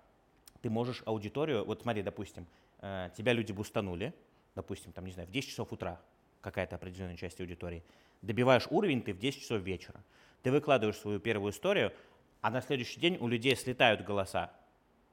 ты 0.62 0.70
можешь 0.70 1.02
аудиторию, 1.06 1.64
вот 1.64 1.82
смотри, 1.82 2.02
допустим, 2.02 2.46
э, 2.80 3.10
тебя 3.16 3.32
люди 3.32 3.52
бустанули, 3.52 4.12
допустим, 4.54 4.92
там, 4.92 5.04
не 5.04 5.12
знаю, 5.12 5.28
в 5.28 5.30
10 5.30 5.48
часов 5.48 5.72
утра, 5.72 6.00
какая-то 6.40 6.76
определенная 6.76 7.16
часть 7.16 7.40
аудитории, 7.40 7.82
добиваешь 8.22 8.66
уровень 8.70 9.02
ты 9.02 9.12
в 9.12 9.18
10 9.18 9.40
часов 9.42 9.62
вечера. 9.62 10.00
Ты 10.42 10.50
выкладываешь 10.50 10.96
свою 10.96 11.20
первую 11.20 11.52
историю, 11.52 11.92
а 12.40 12.50
на 12.50 12.60
следующий 12.60 13.00
день 13.00 13.16
у 13.20 13.28
людей 13.28 13.56
слетают 13.56 14.02
голоса. 14.02 14.50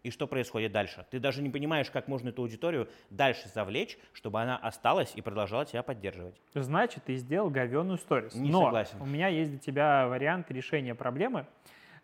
И 0.03 0.11
что 0.11 0.27
происходит 0.27 0.71
дальше? 0.71 1.03
Ты 1.09 1.19
даже 1.19 1.41
не 1.41 1.49
понимаешь, 1.49 1.89
как 1.89 2.07
можно 2.07 2.29
эту 2.29 2.43
аудиторию 2.43 2.87
дальше 3.09 3.49
завлечь, 3.49 3.97
чтобы 4.13 4.39
она 4.39 4.55
осталась 4.55 5.11
и 5.15 5.21
продолжала 5.21 5.65
тебя 5.65 5.81
поддерживать. 5.81 6.39
Значит, 6.53 7.05
ты 7.05 7.15
сделал 7.15 7.49
говенную 7.49 7.97
сторис. 7.97 8.35
Не 8.35 8.51
Но 8.51 8.65
согласен. 8.65 9.01
у 9.01 9.05
меня 9.07 9.29
есть 9.29 9.49
для 9.49 9.59
тебя 9.59 10.07
вариант 10.07 10.51
решения 10.51 10.93
проблемы. 10.93 11.47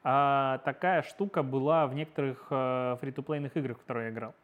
А, 0.04 0.60
такая 0.66 1.04
штука 1.04 1.44
была 1.44 1.88
в 1.88 1.94
некоторых 1.94 2.48
а, 2.50 2.96
фри-то-плейных 2.98 3.56
играх, 3.56 3.78
в 3.78 3.82
которые 3.82 4.08
я 4.08 4.12
играл. 4.12 4.36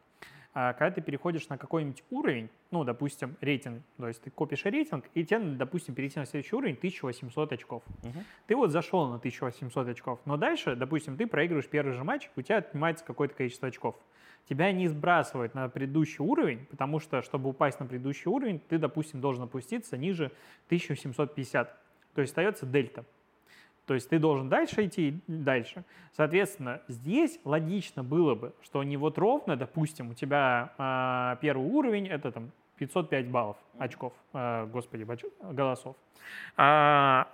а 0.54 0.72
когда 0.72 0.94
ты 0.94 1.00
переходишь 1.00 1.48
на 1.48 1.58
какой-нибудь 1.58 2.04
уровень, 2.10 2.48
ну, 2.70 2.84
допустим, 2.84 3.36
рейтинг, 3.40 3.82
то 3.96 4.08
есть 4.08 4.22
ты 4.22 4.30
копишь 4.30 4.64
рейтинг, 4.64 5.04
и 5.14 5.24
тебе, 5.24 5.40
допустим, 5.40 5.94
перейти 5.94 6.18
на 6.18 6.26
следующий 6.26 6.54
уровень 6.54 6.74
1800 6.74 7.52
очков. 7.52 7.82
Мгм. 8.02 8.24
Ты 8.46 8.56
вот 8.56 8.70
зашел 8.70 9.08
на 9.08 9.16
1800 9.16 9.88
очков, 9.88 10.20
но 10.24 10.36
дальше, 10.36 10.76
допустим, 10.76 11.16
ты 11.16 11.26
проигрываешь 11.26 11.68
первый 11.68 11.92
же 11.92 12.04
матч, 12.04 12.30
у 12.36 12.42
тебя 12.42 12.58
отнимается 12.58 13.04
какое-то 13.04 13.34
количество 13.34 13.68
очков. 13.68 13.96
Тебя 14.48 14.72
не 14.72 14.88
сбрасывают 14.88 15.54
на 15.54 15.68
предыдущий 15.68 16.24
уровень, 16.24 16.64
потому 16.66 17.00
что, 17.00 17.20
чтобы 17.20 17.50
упасть 17.50 17.80
на 17.80 17.86
предыдущий 17.86 18.30
уровень, 18.30 18.60
ты, 18.60 18.78
допустим, 18.78 19.20
должен 19.20 19.44
опуститься 19.44 19.98
ниже 19.98 20.32
1750. 20.68 21.76
То 22.14 22.20
есть 22.22 22.32
остается 22.32 22.64
дельта. 22.64 23.04
То 23.88 23.94
есть 23.94 24.10
ты 24.10 24.18
должен 24.18 24.50
дальше 24.50 24.84
идти 24.84 25.08
и 25.08 25.20
дальше. 25.26 25.82
Соответственно, 26.12 26.82
здесь 26.88 27.40
логично 27.44 28.04
было 28.04 28.34
бы, 28.34 28.52
что 28.60 28.82
не 28.84 28.98
вот 28.98 29.16
ровно, 29.16 29.56
допустим, 29.56 30.10
у 30.10 30.14
тебя 30.14 30.74
а, 30.76 31.38
первый 31.40 31.66
уровень 31.66 32.06
это 32.06 32.30
там 32.30 32.50
505 32.76 33.28
баллов 33.28 33.56
очков, 33.78 34.12
а, 34.34 34.66
господи, 34.66 35.04
боч- 35.04 35.24
голосов. 35.40 35.96
А, 36.58 37.28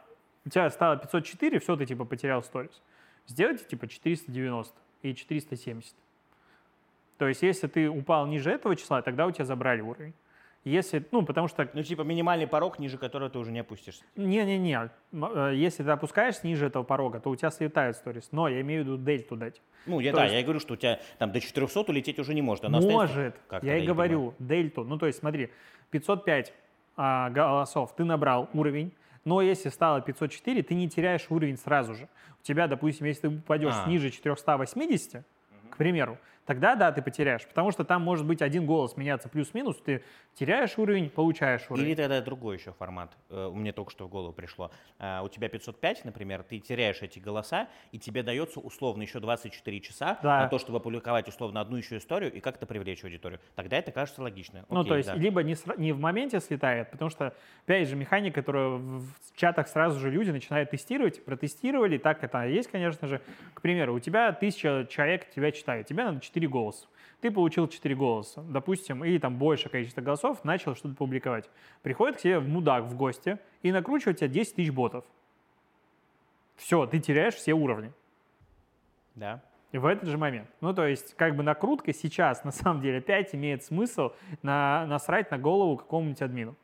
у 0.44 0.48
тебя 0.48 0.70
стало 0.70 0.96
504, 0.96 1.58
все, 1.58 1.74
ты 1.74 1.86
типа 1.86 2.04
потерял 2.04 2.40
сторис. 2.44 2.80
Сделайте 3.26 3.64
типа 3.64 3.88
490 3.88 4.72
и 5.02 5.12
470. 5.12 5.92
То 7.18 7.26
есть 7.26 7.42
если 7.42 7.66
ты 7.66 7.90
упал 7.90 8.28
ниже 8.28 8.52
этого 8.52 8.76
числа, 8.76 9.02
тогда 9.02 9.26
у 9.26 9.32
тебя 9.32 9.44
забрали 9.44 9.80
уровень. 9.80 10.14
Если, 10.64 11.04
ну, 11.12 11.22
потому 11.22 11.46
что 11.48 11.68
Ну, 11.74 11.82
типа 11.82 12.02
минимальный 12.02 12.46
порог, 12.46 12.78
ниже 12.78 12.96
которого 12.96 13.28
ты 13.28 13.38
уже 13.38 13.52
не 13.52 13.58
опустишься. 13.60 14.02
не-не-не, 14.16 14.88
э, 15.12 15.52
если 15.54 15.82
ты 15.82 15.90
опускаешься 15.90 16.46
ниже 16.46 16.66
этого 16.66 16.84
порога, 16.84 17.20
то 17.20 17.28
у 17.28 17.36
тебя 17.36 17.50
слетают 17.50 17.98
сторис. 17.98 18.28
Но 18.32 18.48
я 18.48 18.62
имею 18.62 18.82
в 18.82 18.86
виду 18.86 18.96
дельту 18.96 19.36
дать. 19.36 19.60
Ну, 19.84 20.00
я, 20.00 20.12
То 20.12 20.18
да, 20.18 20.22
есть- 20.24 20.36
я 20.36 20.42
говорю, 20.42 20.60
что 20.60 20.72
у 20.72 20.76
тебя 20.76 21.00
там 21.18 21.32
до 21.32 21.40
400 21.40 21.90
улететь 21.90 22.18
уже 22.18 22.32
не 22.32 22.40
может. 22.40 22.64
Остается- 22.64 22.90
Может, 22.90 23.36
Как 23.46 23.62
я 23.62 23.76
и 23.76 23.86
говорю, 23.86 24.34
дельту. 24.38 24.84
Ну, 24.84 24.96
то 24.96 25.06
есть 25.06 25.18
смотри, 25.18 25.50
505 25.90 26.54
а, 26.96 27.28
голосов 27.28 27.94
ты 27.94 28.04
набрал 28.04 28.48
уровень, 28.54 28.92
но 29.26 29.42
если 29.42 29.68
стало 29.68 30.00
504, 30.00 30.62
ты 30.62 30.74
не 30.74 30.88
теряешь 30.88 31.26
уровень 31.28 31.58
сразу 31.58 31.94
же. 31.94 32.08
У 32.40 32.42
тебя, 32.42 32.68
допустим, 32.68 33.06
если 33.06 33.22
ты 33.22 33.28
упадешь 33.28 33.74
А. 33.84 33.88
ниже 33.88 34.10
480, 34.10 35.24
к 35.70 35.76
примеру, 35.76 36.16
тогда 36.46 36.74
да, 36.74 36.92
ты 36.92 37.02
потеряешь, 37.02 37.46
потому 37.46 37.70
что 37.70 37.84
там 37.84 38.02
может 38.02 38.26
быть 38.26 38.42
один 38.42 38.66
голос 38.66 38.96
меняться 38.96 39.28
плюс-минус, 39.28 39.76
ты 39.84 40.02
теряешь 40.34 40.76
уровень, 40.78 41.08
получаешь 41.10 41.62
уровень. 41.70 41.88
Или 41.88 41.94
тогда 41.94 42.20
другой 42.20 42.56
еще 42.56 42.72
формат. 42.72 43.12
Э, 43.30 43.50
Мне 43.52 43.72
только 43.72 43.90
что 43.90 44.06
в 44.06 44.08
голову 44.10 44.32
пришло. 44.32 44.70
А, 44.98 45.22
У 45.22 45.28
тебя 45.28 45.48
505, 45.48 46.04
например, 46.04 46.42
ты 46.42 46.58
теряешь 46.58 47.02
эти 47.02 47.18
голоса, 47.18 47.68
и 47.92 47.98
тебе 47.98 48.22
дается 48.22 48.60
условно 48.60 49.02
еще 49.02 49.20
24 49.20 49.80
часа 49.80 50.18
Да. 50.22 50.40
на 50.40 50.48
то, 50.48 50.58
чтобы 50.58 50.78
опубликовать 50.78 51.28
условно 51.28 51.60
одну 51.60 51.76
еще 51.76 51.96
историю 51.98 52.32
и 52.32 52.40
как-то 52.40 52.66
привлечь 52.66 53.02
аудиторию. 53.04 53.40
Тогда 53.54 53.78
это 53.78 53.92
кажется 53.92 54.22
логично. 54.22 54.64
Ну, 54.68 54.80
Окей, 54.80 54.88
то 54.90 54.96
есть, 54.96 55.08
да. 55.08 55.14
либо 55.14 55.42
не, 55.42 55.52
сра- 55.54 55.78
не 55.78 55.92
в 55.92 56.00
моменте 56.00 56.40
слетает, 56.40 56.90
потому 56.90 57.10
что, 57.10 57.34
опять 57.64 57.88
же, 57.88 57.96
механика, 57.96 58.40
которую 58.42 58.78
в 59.00 59.36
чатах 59.36 59.68
сразу 59.68 59.98
же 60.00 60.10
люди 60.10 60.30
начинают 60.30 60.70
тестировать, 60.70 61.24
протестировали, 61.24 61.98
так 61.98 62.22
это 62.24 62.44
есть, 62.46 62.70
конечно 62.70 63.06
же. 63.08 63.20
К 63.54 63.60
примеру, 63.60 63.94
у 63.94 64.00
тебя 64.00 64.32
тысяча 64.32 64.86
человек 64.90 65.30
тебя 65.30 65.52
читает, 65.52 65.86
тебе 65.86 66.04
надо 66.04 66.20
4 66.34 66.48
голоса. 66.48 66.86
Ты 67.20 67.30
получил 67.30 67.68
4 67.68 67.94
голоса, 67.94 68.42
допустим, 68.42 69.04
и 69.04 69.18
там 69.18 69.38
большее 69.38 69.70
количество 69.70 70.00
голосов, 70.00 70.44
начал 70.44 70.74
что-то 70.74 70.94
публиковать. 70.94 71.48
Приходит 71.82 72.16
к 72.16 72.20
тебе 72.20 72.40
мудак 72.40 72.84
в 72.84 72.96
гости 72.96 73.38
и 73.62 73.70
накручивает 73.70 74.18
тебе 74.18 74.28
10 74.28 74.56
тысяч 74.56 74.72
ботов. 74.72 75.04
Все, 76.56 76.86
ты 76.86 76.98
теряешь 76.98 77.34
все 77.34 77.52
уровни. 77.52 77.92
Да. 79.14 79.42
И 79.72 79.78
в 79.78 79.86
этот 79.86 80.08
же 80.08 80.18
момент. 80.18 80.48
Ну, 80.60 80.74
то 80.74 80.86
есть, 80.86 81.14
как 81.14 81.36
бы 81.36 81.42
накрутка 81.42 81.92
сейчас, 81.92 82.44
на 82.44 82.52
самом 82.52 82.80
деле, 82.80 82.98
опять 82.98 83.34
имеет 83.34 83.64
смысл 83.64 84.12
на, 84.42 84.86
насрать 84.86 85.30
на 85.30 85.38
голову 85.38 85.76
какому-нибудь 85.76 86.22
админу. 86.22 86.56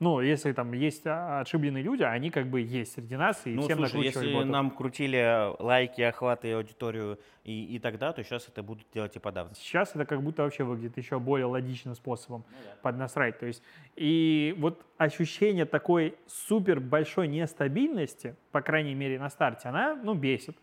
Ну, 0.00 0.20
если 0.20 0.52
там 0.52 0.72
есть 0.72 1.06
а, 1.06 1.40
отшибленные 1.40 1.82
люди, 1.82 2.02
они 2.02 2.30
как 2.30 2.48
бы 2.48 2.60
есть 2.60 2.94
среди 2.94 3.16
нас, 3.16 3.40
и 3.44 3.50
ну, 3.50 3.62
всем 3.62 3.78
слушай, 3.78 4.02
если 4.02 4.34
ботов. 4.34 4.48
нам 4.48 4.70
крутили 4.72 5.54
лайки, 5.62 6.02
охваты, 6.02 6.52
аудиторию 6.52 7.20
и, 7.44 7.76
и 7.76 7.78
тогда, 7.78 8.12
то 8.12 8.22
сейчас 8.24 8.48
это 8.48 8.62
будут 8.64 8.86
делать 8.92 9.14
и 9.14 9.20
подавно. 9.20 9.54
Сейчас 9.54 9.94
это 9.94 10.04
как 10.04 10.20
будто 10.20 10.42
вообще 10.42 10.64
выглядит 10.64 10.98
еще 10.98 11.20
более 11.20 11.46
логичным 11.46 11.94
способом 11.94 12.44
Ну 12.50 12.56
да. 12.64 12.76
поднасрать. 12.82 13.38
То 13.38 13.46
есть, 13.46 13.62
и 13.94 14.54
вот 14.58 14.84
ощущение 14.98 15.64
такой 15.64 16.16
супер 16.26 16.80
большой 16.80 17.28
нестабильности, 17.28 18.34
по 18.50 18.62
крайней 18.62 18.94
мере 18.94 19.20
на 19.20 19.30
старте, 19.30 19.68
она, 19.68 19.94
ну, 19.94 20.14
бесит. 20.14 20.56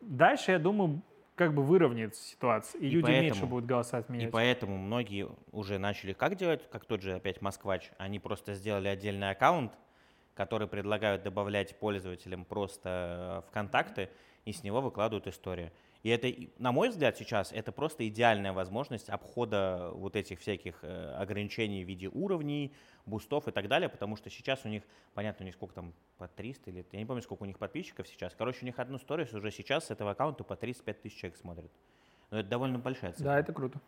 Дальше, 0.00 0.52
я 0.52 0.60
думаю, 0.60 1.02
как 1.38 1.54
бы 1.54 1.62
выровняется 1.62 2.20
ситуация, 2.22 2.80
и, 2.80 2.86
И 2.86 2.90
люди 2.90 3.06
меньше 3.10 3.28
поэтому- 3.30 3.50
будут 3.50 3.66
голоса 3.66 3.98
И 3.98 4.00
отменять. 4.00 4.30
поэтому 4.32 4.76
многие 4.76 5.28
уже 5.52 5.78
начали 5.78 6.12
как 6.12 6.34
делать, 6.36 6.68
как 6.70 6.84
тот 6.84 7.00
же 7.00 7.14
опять 7.14 7.40
Москвач, 7.40 7.90
они 7.96 8.18
просто 8.18 8.54
сделали 8.54 8.88
отдельный 8.88 9.30
аккаунт, 9.30 9.72
который 10.34 10.66
предлагают 10.66 11.22
добавлять 11.22 11.78
пользователям 11.78 12.44
просто 12.44 13.42
э, 13.44 13.48
в 13.48 13.52
контакты, 13.52 14.10
и 14.44 14.52
с 14.52 14.62
него 14.64 14.80
выкладывают 14.80 15.26
историю. 15.28 15.70
И 16.02 16.10
это, 16.10 16.32
на 16.58 16.70
мой 16.70 16.90
взгляд, 16.90 17.16
сейчас 17.16 17.52
это 17.52 17.72
просто 17.72 18.06
идеальная 18.06 18.52
возможность 18.52 19.08
обхода 19.08 19.90
вот 19.94 20.14
этих 20.14 20.38
всяких 20.38 20.78
э, 20.82 21.14
ограничений 21.16 21.84
в 21.84 21.88
виде 21.88 22.08
уровней, 22.08 22.72
бустов 23.04 23.48
и 23.48 23.50
так 23.50 23.66
далее, 23.66 23.88
потому 23.88 24.14
что 24.16 24.30
сейчас 24.30 24.64
у 24.64 24.68
них, 24.68 24.84
понятно, 25.14 25.44
у 25.44 25.46
них 25.46 25.54
сколько 25.54 25.74
там, 25.74 25.92
по 26.16 26.28
300 26.28 26.70
или, 26.70 26.86
я 26.92 26.98
не 26.98 27.04
помню, 27.04 27.22
сколько 27.22 27.42
у 27.42 27.46
них 27.46 27.58
подписчиков 27.58 28.06
сейчас. 28.06 28.34
Короче, 28.36 28.60
у 28.62 28.64
них 28.64 28.78
одну 28.78 28.98
сторис 28.98 29.32
уже 29.34 29.50
сейчас 29.50 29.86
с 29.86 29.90
этого 29.90 30.12
аккаунта 30.12 30.44
по 30.44 30.54
35 30.54 31.02
тысяч 31.02 31.18
человек 31.18 31.36
смотрят. 31.36 31.70
Но 32.30 32.40
это 32.40 32.48
довольно 32.48 32.78
большая 32.78 33.12
цифра. 33.12 33.24
Да, 33.24 33.40
это 33.40 33.52
круто. 33.52 33.80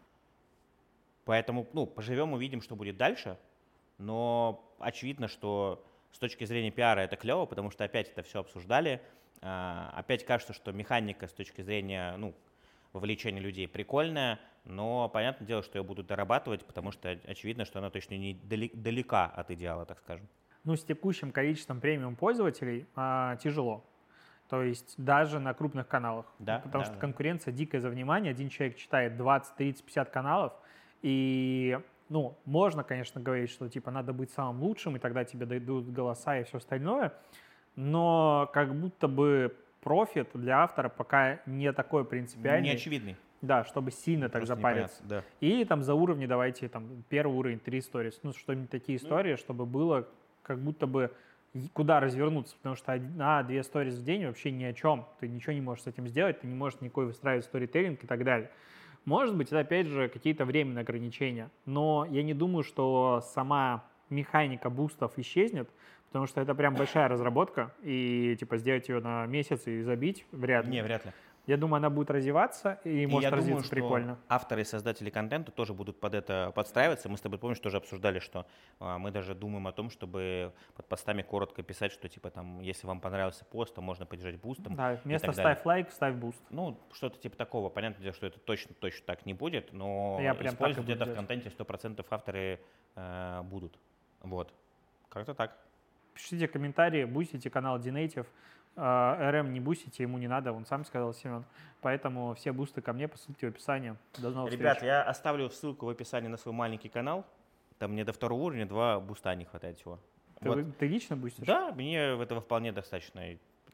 Поэтому, 1.24 1.68
ну, 1.72 1.86
поживем, 1.86 2.32
увидим, 2.32 2.60
что 2.60 2.74
будет 2.74 2.96
дальше. 2.96 3.38
Но 3.98 4.74
очевидно, 4.78 5.28
что 5.28 5.84
с 6.12 6.18
точки 6.18 6.44
зрения 6.44 6.70
пиара 6.70 7.00
это 7.00 7.16
клево, 7.16 7.46
потому 7.46 7.70
что 7.70 7.84
опять 7.84 8.08
это 8.08 8.22
все 8.22 8.40
обсуждали. 8.40 9.00
А, 9.42 9.92
Опять 9.96 10.24
кажется, 10.24 10.52
что 10.52 10.72
механика 10.72 11.26
с 11.26 11.32
точки 11.32 11.62
зрения, 11.62 12.16
ну, 12.16 12.34
вовлечения 12.92 13.40
людей 13.40 13.68
прикольная, 13.68 14.38
но 14.64 15.08
понятное 15.08 15.46
дело, 15.46 15.62
что 15.62 15.78
ее 15.78 15.84
будут 15.84 16.06
дорабатывать, 16.06 16.64
потому 16.64 16.92
что 16.92 17.10
очевидно, 17.26 17.64
что 17.64 17.78
она 17.78 17.90
точно 17.90 18.14
не 18.16 18.34
далека 18.34 19.26
от 19.26 19.50
идеала, 19.50 19.86
так 19.86 19.98
скажем. 19.98 20.28
Ну, 20.64 20.76
с 20.76 20.84
текущим 20.84 21.32
количеством 21.32 21.80
премиум 21.80 22.16
пользователей 22.16 22.86
а, 22.94 23.36
тяжело. 23.36 23.84
То 24.50 24.62
есть 24.62 24.94
даже 24.98 25.38
на 25.38 25.54
крупных 25.54 25.86
каналах. 25.86 26.26
Да, 26.40 26.58
Потому 26.58 26.82
да, 26.82 26.86
что 26.86 26.94
да. 26.94 27.00
конкуренция 27.00 27.52
дикая 27.52 27.80
за 27.80 27.88
внимание. 27.88 28.32
Один 28.32 28.48
человек 28.48 28.76
читает 28.76 29.16
20, 29.16 29.54
30, 29.54 29.84
50 29.84 30.10
каналов. 30.10 30.52
И, 31.02 31.78
ну, 32.08 32.36
можно, 32.44 32.82
конечно, 32.82 33.20
говорить, 33.20 33.48
что, 33.48 33.68
типа, 33.68 33.92
надо 33.92 34.12
быть 34.12 34.32
самым 34.32 34.60
лучшим, 34.62 34.96
и 34.96 34.98
тогда 34.98 35.24
тебе 35.24 35.46
дойдут 35.46 35.88
голоса 35.88 36.36
и 36.36 36.42
все 36.42 36.58
остальное. 36.58 37.12
Но 37.76 38.50
как 38.52 38.74
будто 38.74 39.08
бы 39.08 39.56
профит 39.80 40.28
для 40.34 40.62
автора 40.62 40.88
пока 40.88 41.40
не 41.46 41.72
такой 41.72 42.04
принципиальный. 42.04 42.68
Не 42.68 42.74
очевидный. 42.74 43.16
Да, 43.42 43.64
чтобы 43.64 43.90
сильно 43.90 44.28
так 44.28 44.42
Просто 44.42 44.54
запариться. 44.54 45.02
Да. 45.04 45.24
Или 45.40 45.64
там 45.64 45.82
за 45.82 45.94
уровни 45.94 46.26
давайте 46.26 46.68
там 46.68 47.04
первый 47.08 47.34
уровень, 47.36 47.58
три 47.58 47.80
сторис. 47.80 48.20
Ну, 48.22 48.34
что-нибудь 48.34 48.70
такие 48.70 48.98
истории, 48.98 49.36
чтобы 49.36 49.64
было 49.64 50.06
как 50.42 50.58
будто 50.58 50.86
бы 50.86 51.10
и 51.52 51.68
куда 51.72 51.98
развернуться, 51.98 52.54
потому 52.56 52.76
что 52.76 52.92
одна-две 52.92 53.62
сторис 53.64 53.94
в 53.94 54.04
день 54.04 54.26
вообще 54.26 54.52
ни 54.52 54.64
о 54.64 54.72
чем. 54.72 55.06
Ты 55.18 55.28
ничего 55.28 55.52
не 55.52 55.60
можешь 55.60 55.84
с 55.84 55.86
этим 55.88 56.06
сделать, 56.06 56.40
ты 56.40 56.46
не 56.46 56.54
можешь 56.54 56.80
никакой 56.80 57.06
выстраивать 57.06 57.44
сторителлинг 57.44 58.04
и 58.04 58.06
так 58.06 58.22
далее. 58.24 58.50
Может 59.04 59.36
быть, 59.36 59.48
это 59.48 59.60
опять 59.60 59.86
же 59.86 60.08
какие-то 60.08 60.44
временные 60.44 60.82
ограничения, 60.82 61.50
но 61.64 62.06
я 62.10 62.22
не 62.22 62.34
думаю, 62.34 62.62
что 62.62 63.20
сама 63.34 63.84
механика 64.10 64.70
бустов 64.70 65.18
исчезнет, 65.18 65.68
потому 66.10 66.26
что 66.26 66.40
это 66.40 66.54
прям 66.54 66.74
большая 66.74 67.08
разработка, 67.08 67.72
и 67.82 68.36
типа 68.38 68.56
сделать 68.56 68.88
ее 68.88 69.00
на 69.00 69.26
месяц 69.26 69.66
и 69.66 69.82
забить 69.82 70.26
вряд 70.32 70.66
ли. 70.66 70.72
Не, 70.72 70.82
вряд 70.82 71.04
ли. 71.06 71.12
Я 71.46 71.56
думаю, 71.56 71.78
она 71.78 71.88
будет 71.88 72.10
развиваться 72.10 72.78
и, 72.84 73.02
И 73.02 73.06
может 73.06 73.24
я 73.24 73.30
развиться 73.30 73.48
думаю, 73.50 73.64
что 73.64 73.74
прикольно. 73.74 74.18
авторы 74.28 74.60
и 74.60 74.64
создатели 74.64 75.08
контента 75.08 75.50
тоже 75.50 75.72
будут 75.72 75.98
под 75.98 76.14
это 76.14 76.52
подстраиваться. 76.54 77.08
Мы 77.08 77.16
с 77.16 77.20
тобой, 77.20 77.38
помнишь, 77.38 77.58
тоже 77.58 77.78
обсуждали, 77.78 78.18
что 78.18 78.46
а, 78.78 78.98
мы 78.98 79.10
даже 79.10 79.34
думаем 79.34 79.66
о 79.66 79.72
том, 79.72 79.88
чтобы 79.90 80.52
под 80.76 80.86
постами 80.86 81.22
коротко 81.22 81.62
писать, 81.62 81.92
что 81.92 82.08
типа 82.08 82.30
там, 82.30 82.60
если 82.60 82.86
вам 82.86 83.00
понравился 83.00 83.44
пост, 83.44 83.74
то 83.74 83.80
можно 83.80 84.04
поддержать 84.04 84.38
бустом. 84.40 84.76
Да, 84.76 85.00
вместо 85.02 85.28
так 85.28 85.36
далее. 85.36 85.54
ставь 85.54 85.66
лайк, 85.66 85.90
ставь 85.90 86.14
буст. 86.14 86.42
Ну, 86.50 86.78
что-то 86.92 87.18
типа 87.18 87.36
такого. 87.36 87.68
Понятное 87.70 88.02
дело, 88.02 88.14
что 88.14 88.26
это 88.26 88.38
точно, 88.38 88.74
точно 88.78 89.06
так 89.06 89.24
не 89.24 89.32
будет, 89.32 89.72
но 89.72 90.18
Я 90.20 90.34
прям 90.34 90.54
использовать 90.54 90.90
это 90.90 91.06
в 91.06 91.14
контенте 91.14 91.48
100% 91.48 92.04
авторы 92.10 92.60
э, 92.96 93.42
будут. 93.44 93.78
Вот. 94.20 94.52
Как-то 95.08 95.34
так. 95.34 95.56
Пишите 96.14 96.48
комментарии, 96.48 97.04
бустите 97.04 97.50
канал 97.50 97.78
Dnative. 97.78 98.26
Э, 98.76 99.30
РМ 99.30 99.52
не 99.52 99.60
бустите, 99.60 100.02
ему 100.02 100.18
не 100.18 100.28
надо, 100.28 100.52
он 100.52 100.64
сам 100.66 100.84
сказал, 100.84 101.12
Семен. 101.12 101.44
Поэтому 101.80 102.34
все 102.34 102.52
бусты 102.52 102.80
ко 102.82 102.92
мне 102.92 103.08
по 103.08 103.16
ссылке 103.18 103.46
в 103.46 103.50
описании. 103.50 103.96
До 104.18 104.30
новых 104.30 104.52
Ребят, 104.52 104.76
встреч. 104.76 104.88
я 104.88 105.02
оставлю 105.02 105.48
ссылку 105.50 105.86
в 105.86 105.88
описании 105.88 106.28
на 106.28 106.36
свой 106.36 106.54
маленький 106.54 106.88
канал. 106.88 107.24
Там 107.78 107.92
мне 107.92 108.04
до 108.04 108.12
второго 108.12 108.42
уровня 108.42 108.66
два 108.66 109.00
буста 109.00 109.34
не 109.34 109.44
хватает 109.44 109.78
всего. 109.78 109.98
Ты, 110.40 110.48
Вот. 110.48 110.78
ты 110.78 110.86
лично 110.86 111.16
бустишь? 111.16 111.44
Да, 111.46 111.72
мне 111.72 111.98
этого 111.98 112.40
вполне 112.40 112.72
достаточно. 112.72 113.22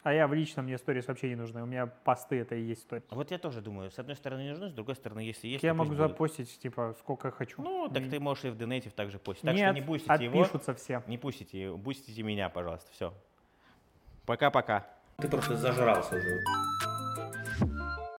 А 0.07 0.13
я 0.13 0.29
в 0.29 0.35
личном 0.35 0.67
мне 0.67 0.79
сторис 0.79 1.09
вообще 1.09 1.29
не 1.31 1.35
нужны. 1.35 1.61
У 1.65 1.67
меня 1.67 1.87
посты 1.87 2.37
это 2.39 2.55
и 2.55 2.63
есть 2.63 2.83
сторис. 2.83 3.03
Вот 3.11 3.33
я 3.33 3.39
тоже 3.39 3.61
думаю, 3.61 3.91
с 3.91 3.99
одной 3.99 4.15
стороны 4.15 4.43
не 4.45 4.51
нужны, 4.51 4.71
с 4.71 4.73
другой 4.73 4.95
стороны, 4.95 5.19
если 5.19 5.49
есть, 5.49 5.65
Я 5.65 5.75
могу 5.75 5.91
будут. 5.95 6.13
запостить, 6.13 6.61
типа, 6.61 6.95
сколько 7.01 7.33
хочу. 7.33 7.61
Ну, 7.61 7.89
так 7.89 8.05
И- 8.05 8.09
ты 8.11 8.21
можешь 8.21 8.45
и 8.45 8.51
в 8.51 8.57
Донатив 8.57 8.93
также 8.93 9.19
постить. 9.19 9.45
Так 9.47 9.57
Нет, 9.57 9.67
что 9.71 9.75
не 9.75 9.85
бустите 9.85 10.25
его. 10.25 10.41
отпишутся 10.43 10.75
все. 10.75 11.03
Не 11.09 11.19
пустите, 11.19 11.73
бустите 11.73 12.23
меня, 12.23 12.49
пожалуйста. 12.49 12.89
Все. 12.93 13.13
Пока-пока. 14.27 14.87
Ты 15.17 15.29
просто 15.29 15.57
зажрался 15.57 16.15
уже. 16.15 16.96